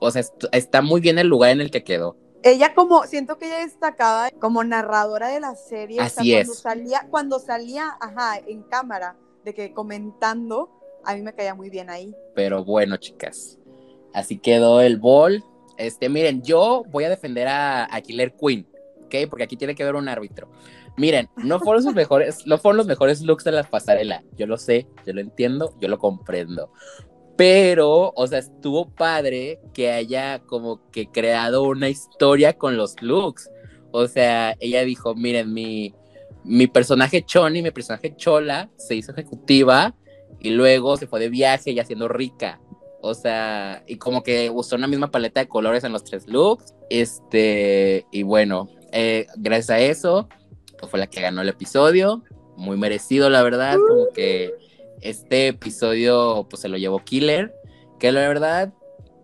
[0.00, 2.16] o sea, está muy bien el lugar en el que quedó.
[2.42, 6.00] Ella como, siento que ella destacaba como narradora de la serie.
[6.00, 6.58] Así cuando es.
[6.58, 10.70] Salía, cuando salía, ajá, en cámara, de que comentando,
[11.04, 12.14] a mí me caía muy bien ahí.
[12.34, 13.58] Pero bueno, chicas,
[14.12, 15.44] así quedó el ball.
[15.76, 18.66] Este, miren, yo voy a defender a, a Killer Queen,
[19.04, 19.14] ¿ok?
[19.28, 20.50] Porque aquí tiene que haber un árbitro.
[20.96, 24.22] Miren, no fueron sus mejores, no fueron los mejores looks de la pasarela.
[24.36, 26.72] Yo lo sé, yo lo entiendo, yo lo comprendo.
[27.36, 33.50] Pero, o sea, estuvo padre que haya como que creado una historia con los looks.
[33.90, 35.94] O sea, ella dijo, miren, mi,
[36.44, 39.94] mi personaje Choni, mi personaje Chola, se hizo ejecutiva
[40.40, 42.60] y luego se fue de viaje ya siendo rica.
[43.00, 46.74] O sea, y como que usó una misma paleta de colores en los tres looks.
[46.88, 50.28] Este, y bueno, eh, gracias a eso,
[50.78, 52.22] pues fue la que ganó el episodio.
[52.56, 53.76] Muy merecido, la verdad.
[53.76, 54.52] Como que
[55.02, 57.54] este episodio, pues se lo llevó Killer.
[57.98, 58.72] Que la verdad,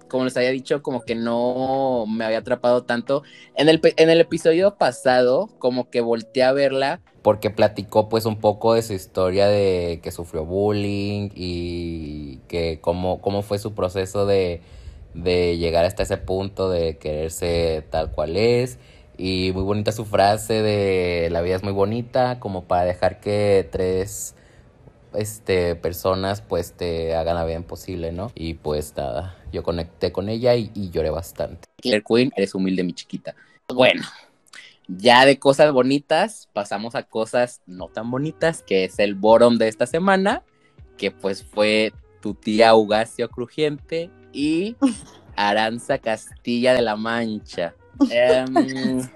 [0.09, 3.23] como les había dicho, como que no me había atrapado tanto.
[3.57, 8.37] En el, en el episodio pasado, como que volteé a verla porque platicó pues un
[8.38, 14.25] poco de su historia de que sufrió bullying y que cómo, cómo fue su proceso
[14.25, 14.62] de,
[15.14, 18.79] de llegar hasta ese punto de quererse tal cual es.
[19.17, 23.69] Y muy bonita su frase de la vida es muy bonita, como para dejar que
[23.71, 24.35] tres
[25.14, 28.31] este, personas pues te hagan la vida imposible, ¿no?
[28.35, 31.68] Y pues nada, yo conecté con ella y, y lloré bastante.
[31.81, 33.35] Killer Queen, eres humilde, mi chiquita.
[33.68, 34.03] Bueno,
[34.88, 39.68] ya de cosas bonitas, pasamos a cosas no tan bonitas, que es el bottom de
[39.68, 40.42] esta semana,
[40.97, 44.77] que pues fue tu tía Ugacio Crujiente y
[45.37, 47.75] Aranza Castilla de la Mancha.
[48.11, 49.09] Em,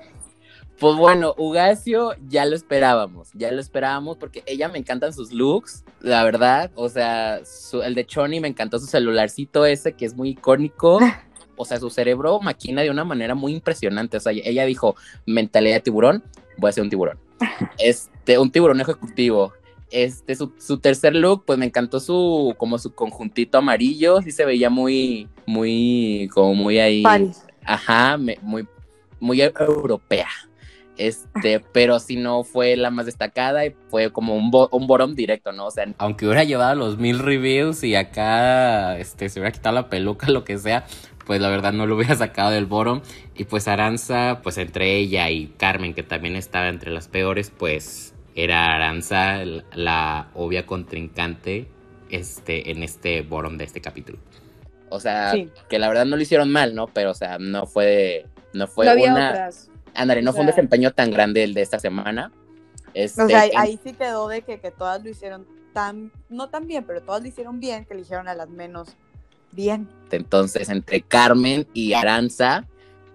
[0.82, 5.84] pues bueno, Ugacio ya lo esperábamos, ya lo esperábamos porque ella me encantan sus looks,
[6.00, 10.14] la verdad, o sea, su- el de Choni me encantó su celularcito ese que es
[10.16, 10.98] muy icónico.
[11.54, 14.16] O sea, su cerebro maquina de una manera muy impresionante.
[14.16, 16.24] O sea, ella dijo, mentalidad de tiburón,
[16.56, 17.18] voy a ser un tiburón.
[17.78, 19.52] Este, un tiburón ejecutivo.
[19.90, 24.46] Este, su, su tercer look, pues me encantó su, como su conjuntito amarillo, sí se
[24.46, 27.02] veía muy, muy, como muy ahí.
[27.02, 27.44] Paris.
[27.64, 28.66] Ajá, me- muy,
[29.20, 30.28] muy europea.
[30.98, 35.14] Este, pero si no fue la más destacada y fue como un, bo- un bottom
[35.14, 35.66] directo, ¿no?
[35.66, 39.88] O sea, aunque hubiera llevado los mil reviews y acá este, se hubiera quitado la
[39.88, 40.84] peluca, lo que sea,
[41.26, 43.00] pues la verdad no lo hubiera sacado del bottom.
[43.34, 48.14] Y pues Aranza, pues entre ella y Carmen, que también estaba entre las peores, pues
[48.34, 49.42] era Aranza
[49.74, 51.68] la obvia contrincante
[52.10, 54.18] este, en este bottom de este capítulo.
[54.90, 55.48] O sea, Sí.
[55.70, 56.86] que la verdad no lo hicieron mal, ¿no?
[56.88, 59.30] Pero, o sea, no fue, no fue no había una...
[59.30, 59.70] otras.
[59.94, 62.32] Ándale, no O fue un sea- desempeño tan grande el de esta semana.
[62.94, 66.12] Este, O sea, ahí, en- ahí sí quedó de que, que todas lo hicieron tan,
[66.28, 68.88] no tan bien, pero todas lo hicieron bien, que eligieron a las menos
[69.52, 69.88] bien.
[70.10, 72.66] Entonces, entre Carmen y Aranza,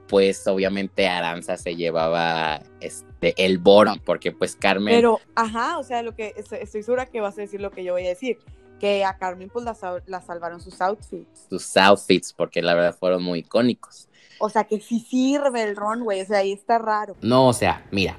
[0.08, 6.02] pues obviamente Aranza se llevaba este el bottom, porque pues Carmen, Pero, ajá, o sea,
[6.02, 8.40] lo que estoy, segura que vas a decir lo que yo voy a decir,
[8.80, 11.48] que a Carmen pues la, la salvaron sus outfits.
[11.50, 14.08] sus outfits, porque la verdad fueron muy icónicos.
[14.40, 17.16] O sea, que sí sirve el runway, o sea, ahí está raro.
[17.22, 18.18] No, o sea, mira,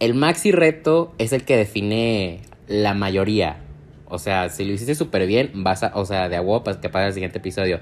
[0.00, 3.58] el maxi reto es el que define la mayoría.
[4.08, 6.88] O sea, si lo hiciste súper bien, vas a, o sea, de agua para que
[6.88, 7.80] pase el siguiente episodio.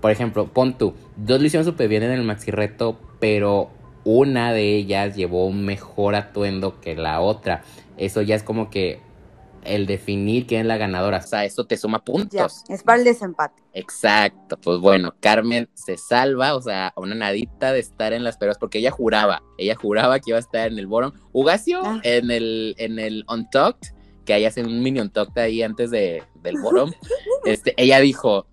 [0.00, 3.70] Por ejemplo, pon tú, dos lo hicieron súper bien en el maxi reto, pero
[4.04, 7.62] una de ellas llevó un mejor atuendo que la otra.
[7.96, 9.00] Eso ya es como que
[9.64, 11.18] el definir quién es la ganadora.
[11.18, 12.64] O sea, eso te suma Ya, puntos.
[12.68, 13.62] es para el desempate.
[13.74, 18.58] Exacto, pues bueno, Carmen se salva, o sea, una nadita de estar en las peores,
[18.58, 21.12] porque ella juraba, ella juraba que iba a estar en el bottom.
[21.32, 22.00] Ugacio Ah.
[22.02, 23.90] en el, en el Untucked,
[24.24, 26.92] que ahí hacen un mini Untucked ahí antes de, del bottom,
[27.44, 28.46] este, ella dijo,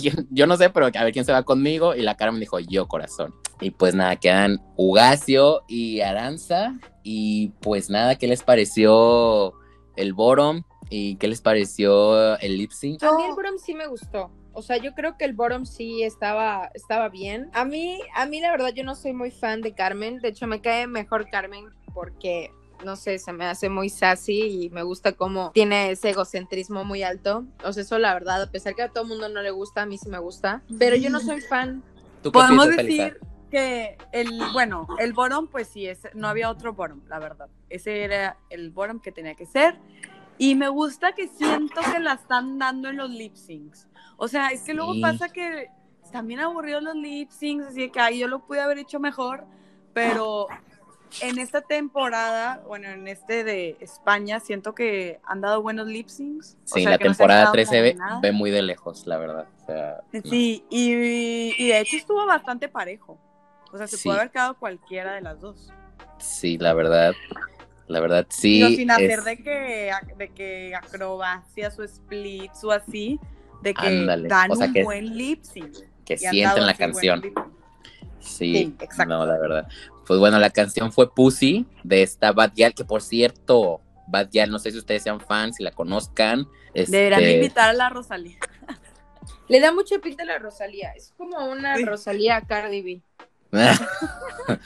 [0.00, 2.58] yo, yo no sé, pero a ver quién se va conmigo, y la Carmen dijo,
[2.60, 3.34] yo corazón.
[3.60, 9.54] Y pues nada, quedan Ugacio y Aranza, y pues nada, ¿qué les pareció
[9.96, 10.62] el bottom?
[10.90, 13.02] ¿Y qué les pareció el lip sync?
[13.02, 14.30] A mí el bottom sí me gustó.
[14.52, 17.48] O sea, yo creo que el bottom sí estaba, estaba bien.
[17.54, 20.20] A mí, a mí la verdad yo no soy muy fan de Carmen.
[20.20, 22.50] De hecho, me cae mejor Carmen porque
[22.84, 27.02] no sé, se me hace muy sassy y me gusta cómo tiene ese egocentrismo muy
[27.02, 27.44] alto.
[27.64, 29.82] O sea, eso la verdad, a pesar que a todo el mundo no le gusta,
[29.82, 30.62] a mí sí me gusta.
[30.78, 31.82] Pero yo no soy fan.
[32.22, 33.18] ¿Tú qué Podemos decir
[33.52, 37.48] que el, bueno, el bottom, pues sí, es, no había otro bottom, la verdad.
[37.68, 39.76] Ese era el bottom que tenía que ser.
[40.38, 43.86] Y me gusta que siento que la están dando en los lip syncs.
[44.16, 45.02] O sea, es que luego Sí.
[45.02, 45.68] pasa que
[46.24, 49.44] bien aburridos los lip syncs, así que ay, yo lo pude haber hecho mejor,
[49.94, 50.46] pero
[51.20, 56.56] en esta temporada, bueno, en este de España, siento que han dado buenos lip syncs.
[56.64, 59.18] O Sí, sea, la no temporada quedado 3 se ve, ve muy de lejos, la
[59.18, 59.46] verdad.
[59.62, 60.20] O sea, no.
[60.30, 63.18] Sí, y, y de hecho estuvo bastante parejo.
[63.72, 64.04] O sea, se Sí.
[64.08, 65.72] pudo haber quedado cualquiera de las dos.
[66.18, 67.14] Sí, la verdad.
[67.88, 68.54] La verdad, sí.
[68.54, 73.18] Digo, sin hacer es- de que, de que acrobacias o splits o así,
[73.62, 75.74] de que Ándale, dan o sea, un que- buen lip sync.
[76.04, 77.22] que sienten la canción.
[78.18, 79.06] Sí, Sí, exacto.
[79.12, 79.68] no, la verdad.
[80.06, 84.50] Pues bueno, la canción fue Pussy de esta Bad Gyal, que por cierto, Bad Gyal,
[84.50, 86.46] no sé si ustedes sean fans, si la conozcan.
[86.74, 88.36] Deberán este, invitar a la Rosalía.
[89.48, 90.92] Le da mucho pinta a la Rosalía.
[90.96, 91.84] Es como una Sí.
[91.84, 93.02] Rosalía Cardi B.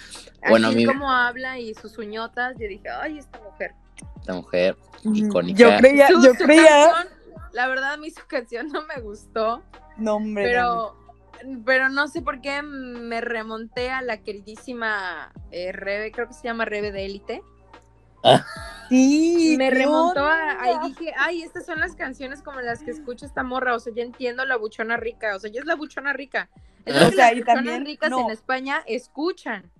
[0.49, 3.73] Bueno, Así mi- como habla y sus uñotas, yo dije, ay, esta mujer.
[4.21, 4.77] esta mujer
[5.13, 5.59] icónica.
[5.59, 6.63] Yo creía, Su- yo su creía.
[6.93, 7.09] canción,
[7.53, 9.61] la verdad, a mí su canción no me gustó,
[9.97, 10.45] No, hombre.
[10.45, 10.97] pero,
[11.65, 16.45] pero no sé por qué me remonté a la queridísima eh, Rebe, creo que se
[16.45, 17.43] llama Rebe de Élite.
[18.89, 19.57] sí.
[19.59, 23.27] me ¿qué remontó a, ahí dije, ay, estas son las canciones como las que escucha
[23.27, 26.13] esta morra, o sea, ya entiendo la buchona rica, o sea, ya es la buchona
[26.13, 26.49] rica.
[26.87, 28.21] Es lo O sea, las y también, ricas no.
[28.21, 29.71] en España escuchan.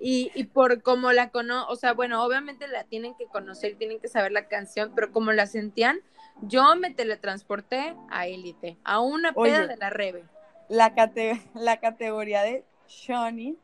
[0.00, 4.00] Y, y por como la cono, o sea, bueno, obviamente la tienen que conocer, tienen
[4.00, 6.00] que saber la canción, pero como la sentían,
[6.42, 9.66] yo me teletransporté a Élite, a una peda Oye.
[9.68, 10.24] de la Rebe.
[10.68, 13.56] la, cate- la categoría de Shawnee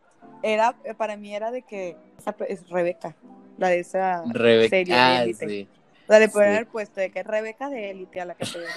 [0.43, 1.97] era, para mí era de que
[2.49, 3.17] es Rebeca,
[3.59, 4.87] la de esa serie de Rebeca,
[5.19, 5.49] ah, Élite.
[5.49, 5.69] sí.
[6.05, 6.57] O sea, le pueden Sí.
[6.57, 8.69] haber puesto de que es Rebeca de élite a la categoría.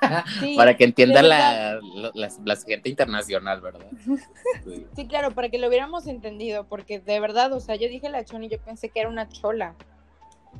[0.40, 3.86] Sí, Para que entienda la, la, la- la gente internacional, ¿verdad?
[4.64, 4.86] Sí.
[4.96, 8.24] Sí, claro, para que lo hubiéramos entendido, porque de verdad, o sea, yo dije la
[8.24, 9.74] chona y yo pensé que era una chola.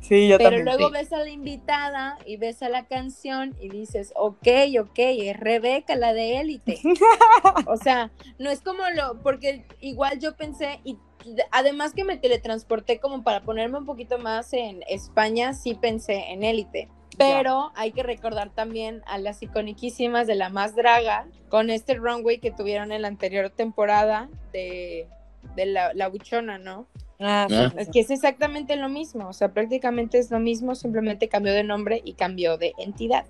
[0.00, 0.64] Sí, yo Pero también.
[0.66, 0.92] luego Sí.
[0.94, 4.46] ves a la invitada y ves a la canción y dices, ok,
[4.80, 6.80] ok, es Rebeca la de élite.
[7.66, 12.16] o sea, no es como lo, porque igual yo pensé, y de- además que me
[12.16, 16.88] teletransporté como para ponerme un poquito más en España, sí pensé en élite.
[17.20, 22.38] Pero hay que recordar también a las iconiquísimas de la más draga con este runway
[22.38, 25.06] que tuvieron en la anterior temporada de,
[25.54, 26.86] de la, la buchona, ¿no?
[27.18, 27.72] Ah, Ah.
[27.76, 31.64] Es que es exactamente lo mismo, o sea, prácticamente es lo mismo, simplemente cambió de
[31.64, 33.26] nombre y cambió de entidad.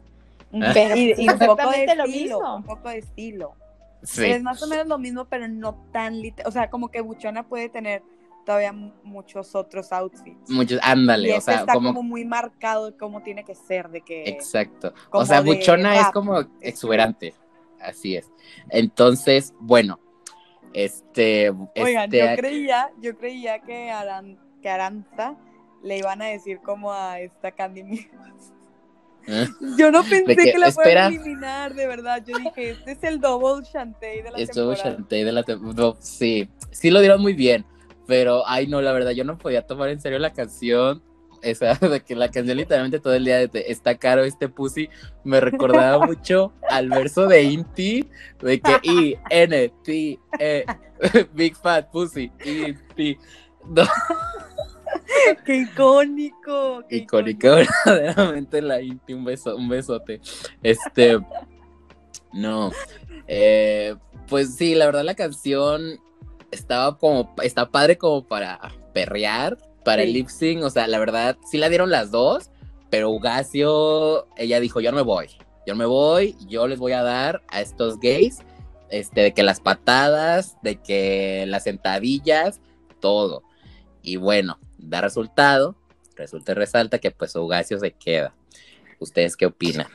[0.53, 0.70] Ah.
[0.72, 2.57] Pero y, y un poco de lo estilo, mismo.
[2.57, 3.55] un poco de estilo.
[4.03, 4.24] Sí.
[4.26, 6.48] Es más o menos lo mismo, pero no tan literal.
[6.48, 8.03] O sea, como que Buchona puede tener
[8.44, 10.50] todavía mu- muchos otros outfits.
[10.50, 11.90] Muchos, y ándale, o este sea, está como...
[11.90, 14.24] como, muy marcado cómo tiene que ser, de que...
[14.29, 14.92] exacto.
[15.11, 17.35] O sea, Buchona es como exuberante.
[17.81, 18.31] Así es.
[18.68, 19.98] Entonces, bueno,
[20.72, 25.37] este, Oigan, este, yo creía, yo creía que, Aran, que Aranza
[25.83, 28.09] le iban a decir como a esta Candy Muse.
[29.26, 29.46] ¿eh?
[29.76, 32.22] Yo no pensé que, que, la fueran a eliminar, de verdad.
[32.24, 34.96] Yo dije, este es el double Shantae de la Estuvo temporada.
[34.96, 35.44] Shantae de la
[35.76, 37.64] no, sí, sí lo dieron muy bien,
[38.11, 41.01] pero ay no, la verdad yo no podía tomar en serio la canción,
[41.42, 44.90] esa de que la canción literalmente todo el día de está caro este pussy
[45.23, 48.09] me recordaba mucho al verso de Inti
[48.42, 50.64] de que I N T E
[51.35, 53.16] Big Fat Pussy Inti
[53.68, 53.85] no,
[55.46, 56.83] ¡Qué icónico!
[56.88, 60.20] qué icónica verdaderamente la Inti un beso un besote.
[60.64, 61.16] Este
[62.33, 62.73] no
[63.29, 63.94] eh,
[64.27, 66.01] pues sí la verdad la canción
[66.51, 71.37] estaba como está padre como para perrear para el lip sync o sea la verdad
[71.51, 72.51] sí la dieron las dos
[72.91, 75.29] pero Ugacio ella dijo yo no me voy
[75.67, 78.39] yo no me voy yo les voy a dar a estos gays
[78.91, 82.61] este de que las patadas de que las sentadillas
[83.01, 83.43] todo
[84.03, 85.77] y bueno da resultado
[86.21, 88.35] resulta y resalta que pues Ugacio se queda.
[88.99, 89.89] Ustedes qué opinan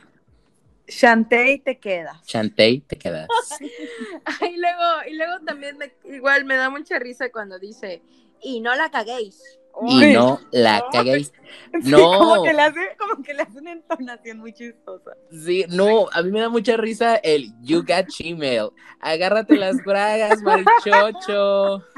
[0.88, 2.20] Shantae te queda.
[2.26, 3.28] Chantey te quedas
[3.60, 3.66] Y
[4.56, 8.02] luego, y luego también me- igual me da mucha risa cuando dice,
[8.40, 9.42] y no la caguéis.
[9.88, 10.12] y Uy.
[10.14, 11.32] no la caguéis
[11.82, 12.18] Sí, No.
[12.18, 15.12] como que le hace, como que le hace una entonación muy chistosa.
[15.30, 18.70] Sí, no, a mí me da mucha risa el You Got Gmail.
[19.00, 21.82] Agárrate las bragas, marichocho.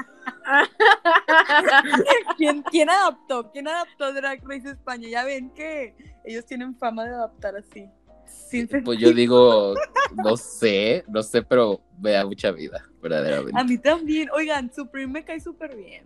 [2.37, 3.51] ¿Quién, quién adaptó?
[3.51, 5.07] ¿Quién adaptó Drag Race España?
[5.09, 7.89] Ya ven que ellos tienen fama de adaptar así.
[8.29, 9.75] Sin Pues yo digo,
[10.15, 13.59] no sé, no sé, pero me da mucha vida, verdaderamente.
[13.59, 14.29] A mí también.
[14.33, 16.05] Oigan, Supreme me cae súper bien.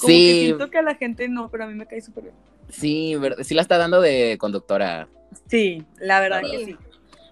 [0.00, 2.24] Como que Sí, siento que a la gente no, pero a mí me cae súper
[2.24, 2.34] bien.
[2.68, 5.08] Sí, sí la está dando de conductora.
[5.48, 6.50] Sí, la verdad Sí.
[6.58, 6.76] que sí.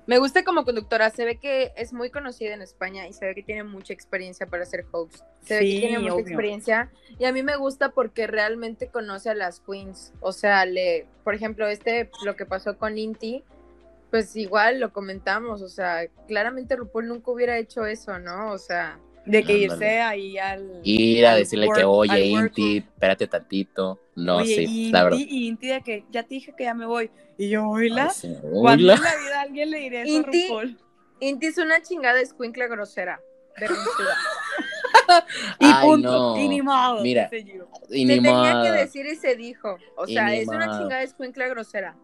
[0.09, 3.35] Me gusta como conductora, se ve que es muy conocida en España y se ve
[3.35, 5.17] que tiene mucha experiencia para ser host.
[5.45, 6.25] Se ve Sí, que tiene mucha obvio.
[6.27, 10.15] experiencia y a mí me gusta porque realmente conoce a las queens.
[10.21, 13.45] O sea, le, por ejemplo, este, lo que pasó con Inti,
[14.11, 18.53] pues igual lo comentamos, o sea, claramente RuPaul nunca hubiera hecho eso, ¿no?
[18.53, 20.81] O sea, De que irse ahí al.
[20.83, 24.01] Ir a al decirle que, oye, Inti, espérate tantito.
[24.17, 25.19] No, Oye, sí, y la verdad.
[25.19, 27.11] Inti, y Inti de que ya te dije que ya me voy.
[27.37, 28.11] Y yo, oíla.
[28.11, 30.79] Sí, ¿Cuándo en la vida a alguien le diré eso a Inti- RuPaul?
[31.21, 33.21] Inti es una chingada escuincla grosera.
[33.61, 33.65] Y
[35.61, 36.11] Ay, punto.
[36.11, 36.37] no.
[36.39, 37.03] Y ni modo.
[37.03, 37.29] Mira.
[37.91, 39.77] Y Se ni tenía que decir y se dijo.
[39.97, 41.97] O sea, ni es una chingada escuincla grosera.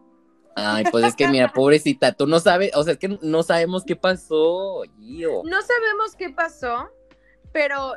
[0.55, 3.83] Ay, pues es que mira, pobrecita, tú no sabes, o sea, es que no sabemos
[3.85, 5.41] qué pasó, Gio.
[5.43, 6.89] No sabemos qué pasó,
[7.51, 7.95] pero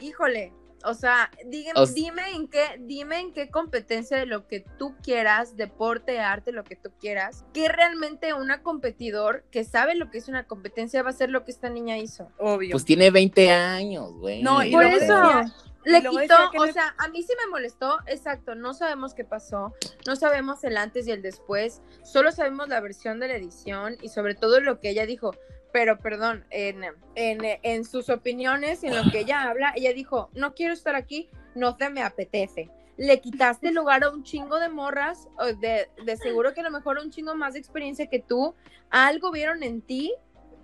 [0.00, 0.52] híjole,
[0.84, 4.94] o sea, dígame- O dime en qué, dime en qué competencia de lo que tú
[5.02, 10.18] quieras, deporte, arte, lo que tú quieras, que realmente una competidor que sabe lo que
[10.18, 12.28] es una competencia va a hacer lo que esta niña hizo.
[12.38, 12.70] Obvio.
[12.72, 14.42] Pues tiene 20 años, güey.
[14.42, 15.54] No, y Por eso decía-
[15.84, 19.74] le quitó, o le- sea, a mí sí me molestó, exacto, no sabemos qué pasó,
[20.06, 24.08] no sabemos el antes y el después, solo sabemos la versión de la edición y
[24.08, 25.32] sobre todo lo que ella dijo,
[25.72, 26.82] pero perdón, en,
[27.14, 30.96] en, en sus opiniones y en lo que ella habla, ella dijo, no quiero estar
[30.96, 32.70] aquí, no se me apetece.
[32.96, 35.28] Le quitaste lugar a un chingo de morras,
[35.60, 38.54] de, de seguro que a lo mejor un chingo más de experiencia que tú,
[38.90, 40.12] algo vieron en ti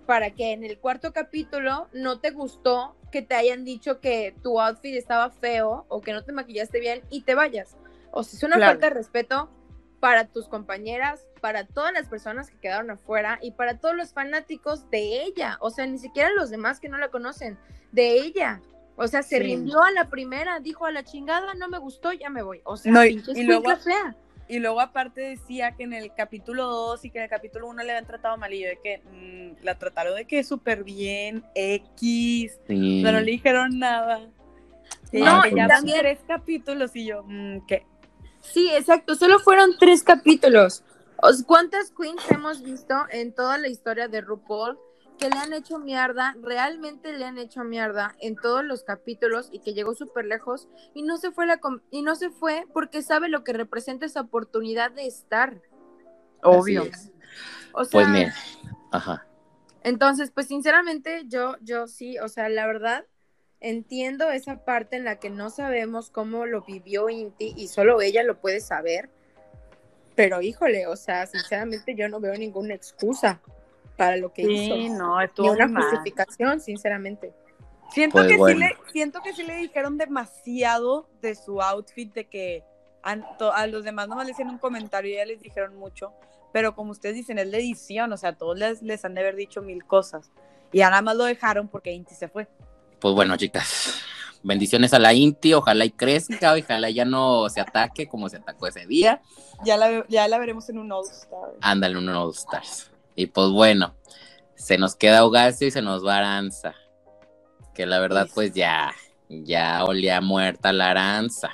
[0.05, 4.59] para que en el cuarto capítulo no te gustó que te hayan dicho que tu
[4.59, 7.77] outfit estaba feo o que no te maquillaste bien y te vayas.
[8.11, 8.71] O sea, es una Claro.
[8.73, 9.49] falta de respeto
[9.99, 14.89] para tus compañeras, para todas las personas que quedaron afuera y para todos los fanáticos
[14.91, 15.57] de ella.
[15.61, 17.57] O sea, ni siquiera los demás que no la conocen,
[17.91, 18.61] de ella.
[18.95, 19.43] O sea, se Sí.
[19.43, 22.61] rindió a la primera, dijo a la chingada, no me gustó, ya me voy.
[22.63, 24.15] O sea, No, y- y luego- fea.
[24.49, 27.83] Y luego aparte decía que en el capítulo 2 y que en el capítulo 1
[27.83, 31.43] le habían tratado mal y yo de que mm, la trataron de que súper bien,
[31.53, 33.01] X, Sí.
[33.03, 34.19] pero no le dijeron nada.
[35.11, 37.85] No, ya van también- tres capítulos y yo, mm, ¿qué?
[38.41, 39.15] Sí, exacto.
[39.15, 40.83] Solo fueron tres capítulos.
[41.17, 44.77] Os- ¿Cuántas queens hemos visto en toda la historia de RuPaul
[45.17, 49.59] que le han hecho mierda, realmente le han hecho mierda en todos los capítulos y
[49.59, 51.59] que llegó súper lejos y no se fue la
[51.91, 55.61] y no se fue porque sabe lo que representa esa oportunidad de estar.
[56.43, 56.83] Obvio.
[56.83, 57.11] Es.
[57.73, 58.35] O sea, Pues mira,
[58.91, 59.27] ajá.
[59.83, 63.05] entonces, pues sinceramente yo yo sí, o sea, la verdad
[63.59, 68.23] entiendo esa parte en la que no sabemos cómo lo vivió Inti y solo ella
[68.23, 69.09] lo puede saber.
[70.15, 73.41] Pero híjole, o sea, sinceramente yo no veo ninguna excusa
[73.97, 74.75] para lo que Sí, hizo.
[74.97, 75.83] no, Ni estuvo una muy mal.
[75.89, 77.33] justificación, sinceramente.
[77.91, 78.59] Siento Pues que sí bueno.
[78.59, 82.63] le, siento que sí le dijeron demasiado de su outfit, de que
[83.03, 86.11] a, to- a los demás nomás le hicieron un comentario y ya les dijeron mucho,
[86.51, 89.35] pero como ustedes dicen, es la edición, o sea, todos les, les han de haber
[89.35, 90.31] dicho mil cosas.
[90.71, 92.47] Y nada más lo dejaron porque Inti se fue.
[92.99, 94.01] Pues bueno, chicas.
[94.43, 98.67] Bendiciones a la Inti, ojalá y crezca, ojalá ya no se ataque como se atacó
[98.67, 99.21] ese día.
[99.63, 101.53] Ya la, ya la veremos en un All Star.
[101.61, 102.91] Ándale, un All Stars.
[103.17, 103.95] Y pues bueno,
[104.55, 106.75] se nos queda Hogacio y se nos va Aranza.
[107.73, 108.31] Que la verdad, Sí.
[108.35, 108.93] pues ya,
[109.27, 111.49] ya olía muerta la Aranza.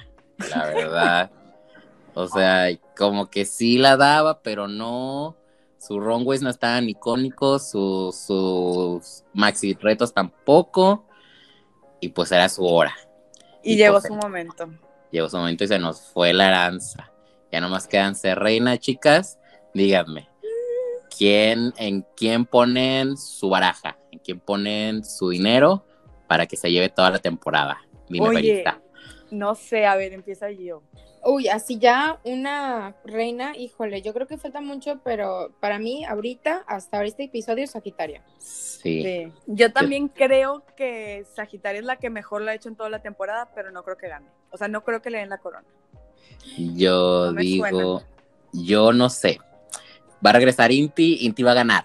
[0.49, 1.31] La verdad.
[2.13, 5.37] o sea, como que sí la daba, pero no.
[5.79, 11.05] Sus runways no estaban icónicos, sus, sus maxi retos tampoco.
[12.01, 12.93] Y pues era su hora.
[13.63, 14.69] Y, Y llegó pues, su momento.
[15.11, 17.09] Llegó su momento y se nos fue la aranza.
[17.53, 19.39] Ya nomás quedan ser reina, chicas.
[19.73, 20.27] Díganme,
[21.17, 23.97] ¿quién, ¿en quién ponen su baraja?
[24.11, 25.85] ¿En quién ponen su dinero
[26.27, 27.81] para que se lleve toda la temporada?
[28.09, 28.41] Dime, Oye.
[28.41, 28.81] Belita.
[29.31, 30.83] No sé, a ver, empieza yo.
[31.25, 36.65] Uy, así ya una reina, híjole, yo creo que falta mucho, pero para mí ahorita,
[36.67, 38.21] hasta este episodio, Sagitario.
[38.37, 39.01] Sí.
[39.01, 39.31] Sí.
[39.47, 43.01] Yo también creo que Sagitario es la que mejor lo ha hecho en toda la
[43.01, 44.27] temporada, pero no creo que gane.
[44.51, 45.67] O sea, no creo que le den la corona.
[46.57, 48.03] Yo No digo,
[48.51, 49.39] yo no sé.
[50.25, 51.83] Va a regresar Inti, Inti va a ganar.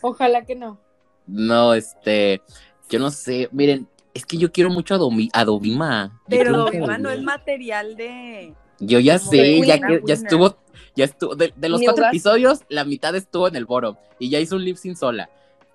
[0.00, 0.78] Ojalá que no.
[1.26, 2.40] No, este,
[2.88, 3.48] yo no sé.
[3.52, 6.20] Miren, es que yo quiero mucho a, Domi- a Dovima.
[6.28, 8.54] Pero Dovima no es material de.
[8.78, 10.56] Yo ya Como sé, de ya, que- ya estuvo,
[10.94, 14.38] ya estuvo, de, de los cuatro episodios, la mitad estuvo en el bottom y ya
[14.38, 15.30] hizo un lip sync sola.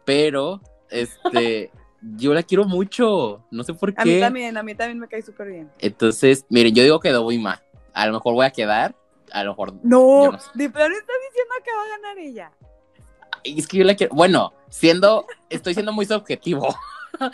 [0.06, 0.62] Pero,
[0.92, 1.72] este,
[2.18, 4.20] yo la quiero mucho, no sé por A mí qué.
[4.20, 5.72] también, a mí también me cae súper bien.
[5.80, 7.62] Entonces, miren, yo digo que Dovima,
[7.94, 8.96] a lo mejor voy a quedar,
[9.32, 10.50] a lo mejor, No, no sé.
[10.54, 12.52] de plano estás diciendo que va a ganar ella.
[13.44, 16.76] es que yo la quiero, bueno, siendo, estoy siendo muy subjetivo,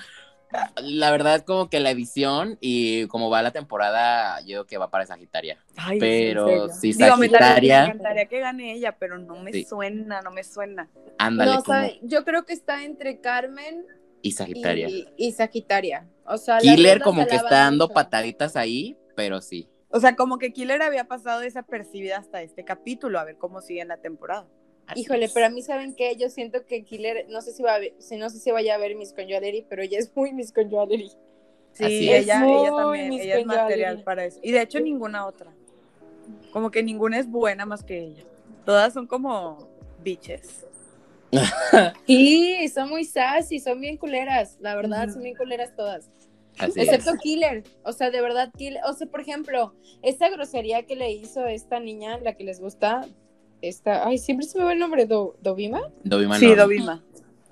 [0.81, 4.89] la verdad, como que la edición y como va la temporada, yo digo que va
[4.89, 5.57] para Sagitaria.
[5.75, 6.69] Ay, Pero ¿en serio?
[6.69, 7.79] sí, Digo, me Sagitaria.
[7.81, 9.65] Me encantaría que gane ella, pero no me Sí.
[9.65, 10.89] suena, no me suena.
[11.17, 11.77] Ándale, No, como.
[11.77, 13.85] sabe, yo creo que está entre Carmen
[14.21, 14.87] Y Sagitaria.
[14.89, 16.07] y, y Sagitaria.
[16.25, 17.93] O sea, Killer como que está dando mucho.
[17.93, 19.67] pataditas ahí, pero sí.
[19.89, 23.81] O sea, como que Killer había pasado desapercibida hasta este capítulo, a ver cómo sigue
[23.81, 24.47] en la temporada.
[24.85, 25.33] Así Híjole, es.
[25.33, 27.93] pero a mí saben que yo siento que Killer, no sé si va a ver,
[27.99, 31.11] si no sé si vaya a ver Miss Conjugallery, pero ella es muy Miss Conjugallery.
[31.73, 32.49] Sí, Así ella, es.
[32.49, 34.39] ella Muy también, Miss ella es material para eso.
[34.43, 35.51] Y de hecho ninguna otra.
[36.51, 38.23] Como que ninguna es buena más que ella.
[38.65, 39.69] Todas son como
[39.99, 40.65] bitches.
[42.05, 45.13] Sí, son muy sassy, son bien culeras, la verdad, Ujú.
[45.13, 46.09] son bien culeras todas.
[46.57, 47.19] Así Excepto es.
[47.21, 51.45] Killer, o sea, de verdad, Killer, o sea, por ejemplo, esta grosería que le hizo
[51.45, 53.05] esta niña, la que les gusta,
[53.61, 55.81] esta, ay, siempre se me va el nombre, Do, Dovima.
[56.03, 56.55] Dovima Sí, no.
[56.55, 57.03] Dovima.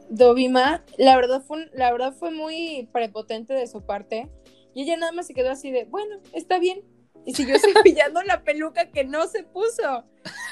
[0.09, 4.29] Dovima, la verdad fue, la verdad fue muy prepotente de su parte,
[4.73, 6.83] y ella nada más se quedó así de, bueno, está bien,
[7.25, 10.03] y siguió cepillando la peluca que no se puso.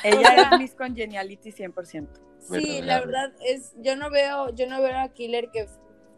[0.04, 2.08] Ella es Miss Congeniality 100%.
[2.40, 3.32] Sí, la verdad.
[3.32, 5.68] verdad es, yo no veo, yo no veo a Killer que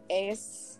[0.08, 0.75] es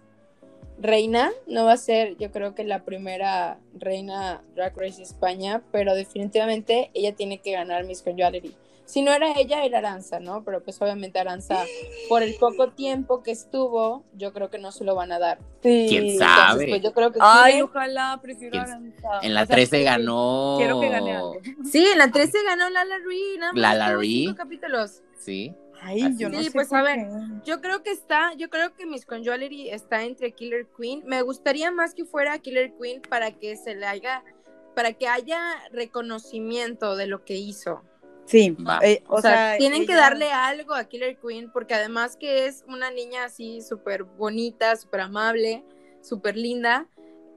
[0.79, 5.95] reina, no va a ser, yo creo que la primera reina Drag Race España, pero
[5.95, 8.55] definitivamente ella tiene que ganar Miss Congeniality.
[8.85, 10.45] Si no era ella, era Aranza, ¿no?
[10.45, 11.65] Pero pues obviamente Aranza,
[12.09, 15.39] por el poco tiempo que estuvo, yo creo que no se lo van a dar.
[15.61, 15.87] Sí.
[15.89, 16.69] ¿Quién Entonces, sabe?
[16.69, 19.09] pues yo creo que Ay, Killer- ojalá, prefiero ¿Quién- Aranza.
[19.23, 20.55] En la O sea, 13 sí, ganó.
[20.59, 21.35] Quiero que gane algo.
[21.69, 22.95] Sí, en la 13 ganó Lala
[23.41, 25.03] nada más Lala cinco capítulos.
[25.19, 25.53] Sí.
[25.81, 27.09] Ay, Así yo no Sí, sé pues, a ver, qué.
[27.45, 31.03] Yo creo que está, yo creo que Miss Conjugallery está entre Killer Queen.
[31.07, 34.25] Me gustaría más que fuera Killer Queen para que se le haga,
[34.75, 35.41] para que haya
[35.73, 37.83] reconocimiento de lo que hizo.
[38.27, 38.81] Sí, Va.
[38.83, 42.91] eh, O, sea, tienen que darle algo a Killer Queen porque además que es una
[42.91, 45.65] niña así súper bonita, súper amable,
[46.03, 46.89] súper linda,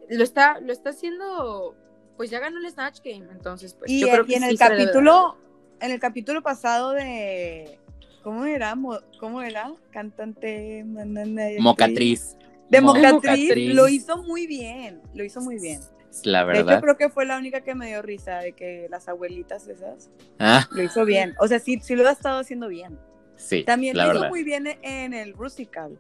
[0.10, 1.76] lo está, lo está haciendo,
[2.18, 4.50] pues ya ganó el Snatch Game, entonces pues Y, yo creo y que en sí
[4.50, 5.38] el capítulo,
[5.80, 7.80] en el capítulo pasado de
[8.24, 8.76] ¿cómo era?
[8.76, 9.72] Mo- ¿Cómo era?
[9.92, 11.26] Cantante na,
[11.60, 12.36] Mocatriz.
[12.70, 13.76] De Mo- Mocatriz, Mocatriz.
[13.76, 15.82] lo hizo muy bien, lo hizo muy bien.
[16.24, 16.82] La De hecho, verdad.
[16.82, 20.10] creo que fue la única que me dio risa de que las abuelitas esas
[20.40, 21.36] Ah, lo hizo bien.
[21.40, 22.98] O sea, sí, sí lo ha estado haciendo bien.
[23.36, 23.64] sí.
[23.64, 26.00] También la lo hizo muy bien en el Rusical.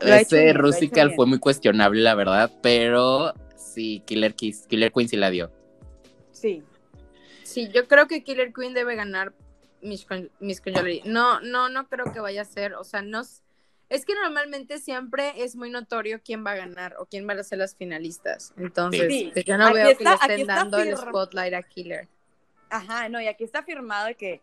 [0.00, 5.16] Lo Ese Rusical fue muy cuestionable, la verdad, pero sí, Killer, Kiss, Killer Queen sí
[5.16, 5.50] la dio.
[6.32, 6.62] Sí.
[7.42, 9.34] Sí, yo creo que Killer Queen debe ganar
[9.82, 10.62] Miss, Con- Miss.
[11.04, 13.22] No, no, no creo que vaya a ser, o sea, no
[13.88, 17.42] es que normalmente siempre es muy notorio quién va a ganar o quién van a
[17.42, 18.52] ser las finalistas.
[18.56, 19.30] Entonces, Sí.
[19.32, 22.08] pues, yo no Aquí veo que está- le aquí estén dando el spotlight a Killer.
[22.68, 24.40] Ajá, no, y aquí está firmado que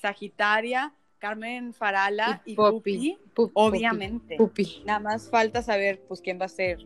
[0.00, 2.96] Sagitaria, Carmen Farala Y y, Poppy.
[2.96, 4.36] Pupi, Pupi, obviamente.
[4.36, 4.82] Pupi.
[4.84, 6.78] Nada más falta saber, pues, quién va a ser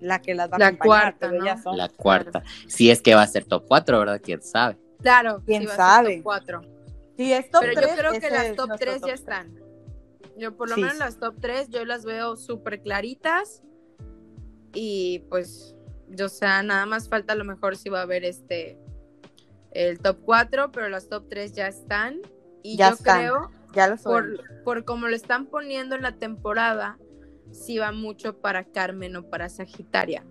[0.00, 1.16] la que las va a La acompañar.
[1.18, 1.42] cuarta, ¿no?
[1.44, 1.76] ellas son.
[1.78, 2.42] La cuarta.
[2.66, 4.20] Si es que va a ser top 4, ¿verdad?
[4.22, 4.76] ¿Quién sabe?
[5.00, 6.14] Claro, ¿Quién sí va a ser sabe?
[6.16, 6.62] top cuatro.
[7.16, 9.60] Sí, es top Pero yo creo que las top nuestro 3 top ya están.
[10.36, 13.62] Yo por lo Sí, menos las top 3 yo las veo súper claritas.
[14.74, 15.74] Y pues,
[16.08, 18.78] yo, o sea, nada más falta a lo mejor si va a haber este
[19.72, 22.20] el top 4, pero las top 3 ya están.
[22.62, 23.18] Y Ya yo están.
[23.20, 26.98] creo, Ya lo por, por como lo están poniendo en la temporada,
[27.50, 30.24] sí va mucho para Carmen o para Sagitaria.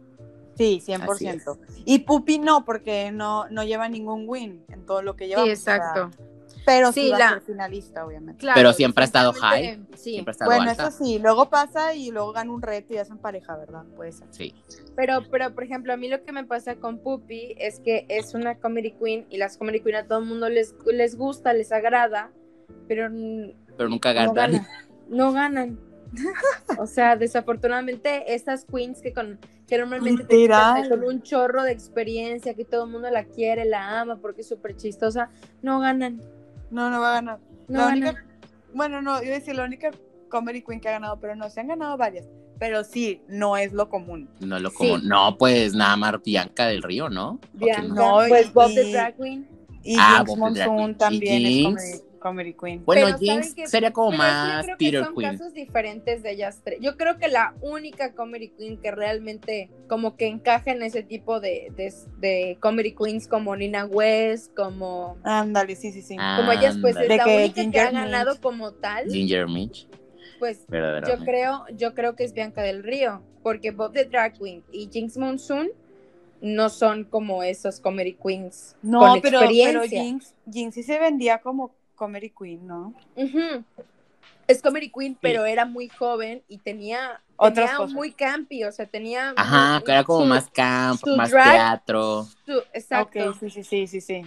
[0.57, 0.91] Sí, Así
[1.25, 1.59] 100%.
[1.85, 5.43] Y Pupi no, porque no, no lleva ningún win en todo lo que lleva.
[5.43, 6.11] Sí, exacto.
[6.65, 8.39] Pero sí, Sí, va la- a ser finalista, obviamente.
[8.41, 10.87] Claro, Pero siempre ha estado definitivamente, Sí, Siempre ha estado Bueno, alta.
[10.87, 13.83] eso sí, luego pasa y luego gana un reto y hacen pareja, ¿verdad?
[13.95, 14.27] Puede ser.
[14.31, 14.53] Sí.
[14.95, 18.33] Pero, pero, por ejemplo, a mí lo que me pasa con Puppy es que es
[18.33, 21.71] una comedy queen y las comedy queen a todo el mundo les, les gusta, les
[21.71, 22.31] agrada,
[22.87, 23.09] pero
[23.77, 24.67] Pero nunca no ganan.
[25.09, 25.79] No ganan.
[26.77, 30.47] O sea, desafortunadamente, estas queens que, con, que normalmente te
[30.89, 34.47] con un chorro de experiencia, que todo el mundo la quiere, la ama porque es
[34.47, 35.29] súper chistosa,
[35.61, 36.21] no ganan.
[36.71, 37.39] No, no va a ganar.
[37.67, 38.25] No la única,
[38.73, 39.91] bueno, no, iba a decir la única
[40.29, 42.25] comedy queen que ha ganado, pero no, se han ganado varias.
[42.59, 44.29] Pero sí, no es lo común.
[44.39, 44.75] No lo Sí.
[44.77, 44.97] como.
[44.99, 47.39] No, pues nada más Bianca del Río, ¿no?
[47.89, 49.47] No, pues y- Bob the y- Drag Queen.
[49.83, 50.39] Y Ah, Jinx the.
[50.39, 52.85] Monsoon Y también es comedy, comedy queen.
[52.85, 55.31] Bueno, Pero Jinx sería como que yo más creo que son Queen.
[55.37, 56.77] casos diferentes de ellas tres.
[56.79, 61.41] Yo creo que la única comedy queen que realmente como que encaja en ese tipo
[61.41, 66.15] de, de, de comedy queens como Nina West, como, Ándale, sí, sí, sí.
[66.15, 69.87] como ellas, pues es la única que Ginger ha ganado como tal, Ginger Mitch.
[70.39, 74.63] pues yo creo, yo creo que es Bianca del Río, porque Bob the Drag Queen
[74.71, 75.69] y Jinx Monsoon
[76.41, 79.83] no son como esos comedy queens No, con pero, pero.
[79.83, 82.95] Jinx, Jinx sí se vendía como comedy queen, ¿no?
[84.47, 87.93] Es comedy queen, pero era muy joven y tenía, Otras tenía cosas.
[87.93, 89.33] muy campy, o sea, tenía...
[89.37, 92.25] Ajá, muy- que era como su- más camp, su más drag- teatro.
[92.45, 93.29] su- exacto.
[93.29, 94.21] Ok, sí, sí, sí, sí, sí.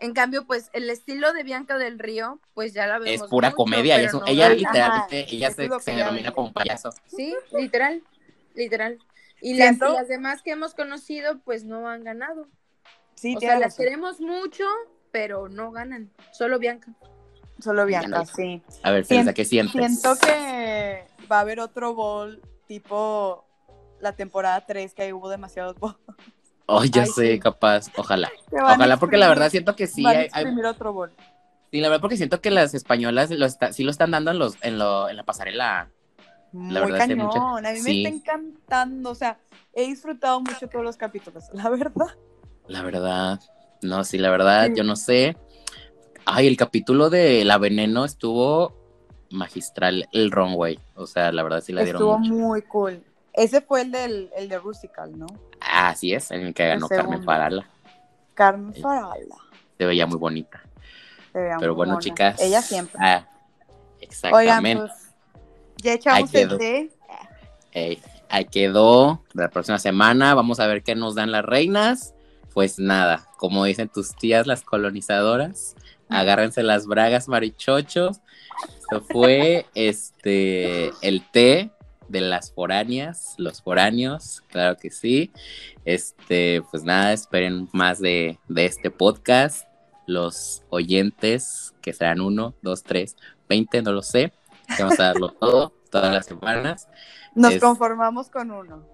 [0.00, 3.50] En cambio, pues el estilo de Bianca del Río, pues ya la vemos Es pura
[3.50, 3.96] mucho, comedia.
[3.96, 4.54] Ella, es un- no ella gana.
[4.56, 6.90] literalmente, ella se, se denomina como payaso.
[7.06, 8.02] Sí, literal,
[8.54, 8.98] literal.
[9.40, 12.48] Y las, Siento- y las demás que hemos conocido, pues no han ganado.
[13.14, 14.64] Sí, o sea, las queremos mucho,
[15.12, 16.10] pero no ganan.
[16.32, 16.92] Solo Bianca.
[17.62, 18.62] Solo Bianca, sí.
[18.82, 19.72] A ver, Teresa, ¿qué sientes?
[20.00, 23.44] Siento que va a haber otro ball tipo
[24.00, 25.96] la temporada 3, que ahí hubo demasiados balls.
[26.66, 27.38] Oh, ya Ay, sé, sí.
[27.40, 27.88] capaz.
[27.96, 28.30] Ojalá.
[28.52, 31.12] Ojalá, porque la verdad siento que sí van a hay, hay- otro ball.
[31.70, 34.38] sí, la verdad porque siento que las españolas lo está, sí lo están dando en
[34.38, 35.90] los, en lo, en la pasarela.
[36.52, 37.18] Muy verdad, cañón.
[37.26, 38.02] mucha- A mí sí.
[38.04, 39.10] me está encantando.
[39.10, 39.38] O sea,
[39.74, 42.16] he disfrutado mucho todos los capítulos, la verdad.
[42.66, 43.40] La verdad.
[43.82, 44.72] No, sí, la verdad, Sí.
[44.76, 45.36] yo no sé.
[46.24, 48.72] Ay, el capítulo de La Veneno estuvo
[49.30, 50.78] magistral, el runway.
[50.94, 52.32] O sea, la verdad sí la dieron Estuvo mucho.
[52.32, 53.02] muy cool.
[53.32, 55.26] Ese fue el del el de Rusical, ¿no?
[55.60, 57.22] Así es, en el que ganó El Carmen.
[57.24, 57.68] Farala.
[58.34, 59.36] Carmen Farala.
[59.78, 60.60] Se veía muy bonita.
[61.32, 62.40] Se veía Pero muy bueno, chicas.
[62.40, 62.98] Ella siempre.
[63.02, 63.26] ah,
[64.32, 64.82] Oigan, exactamente.
[64.82, 64.92] pues
[65.76, 66.90] ya echamos el té.
[68.28, 69.22] Ahí quedó.
[69.32, 72.14] La próxima semana vamos a ver qué nos dan las reinas.
[72.52, 75.76] Pues nada, como dicen tus tías, las colonizadoras,
[76.10, 78.20] agárrense las bragas marichochos.
[78.80, 81.70] Esto fue este el té
[82.08, 85.32] de las foráneas, los foráneos, claro que sí.
[85.84, 89.66] Este, pues nada, esperen más de, de este podcast.
[90.06, 93.16] Los oyentes, que serán uno, dos, tres,
[93.48, 94.32] veinte, no lo sé.
[94.78, 96.88] Vamos a darlo todo, todas las semanas.
[97.36, 98.84] Nos Es- conformamos con uno.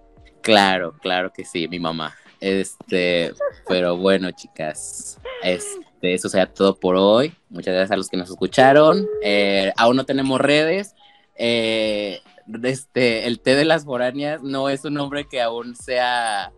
[0.43, 2.15] Claro, claro que sí, mi mamá.
[2.39, 3.33] Este,
[3.67, 7.33] pero bueno, chicas, este, eso será todo por hoy.
[7.49, 9.07] Muchas gracias a los que nos escucharon.
[9.23, 10.95] Eh, aún no tenemos redes.
[11.35, 12.19] Eh,
[12.63, 16.51] este, el té de las foráneas no es un nombre que aún sea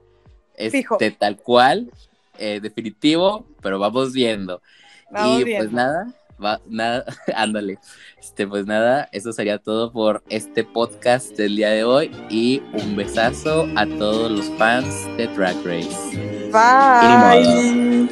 [0.56, 0.98] este, Fijo.
[1.18, 1.92] tal cual,
[2.38, 4.62] eh, definitivo, pero vamos viendo.
[5.10, 5.66] Vamos y viendo.
[5.66, 6.14] pues nada,
[6.44, 7.80] va, nada, ándale.
[8.20, 12.12] Este, pues nada, eso sería todo por este podcast del día de hoy.
[12.30, 16.50] Y un besazo a todos los fans de Drag Race.
[16.52, 18.10] Bye.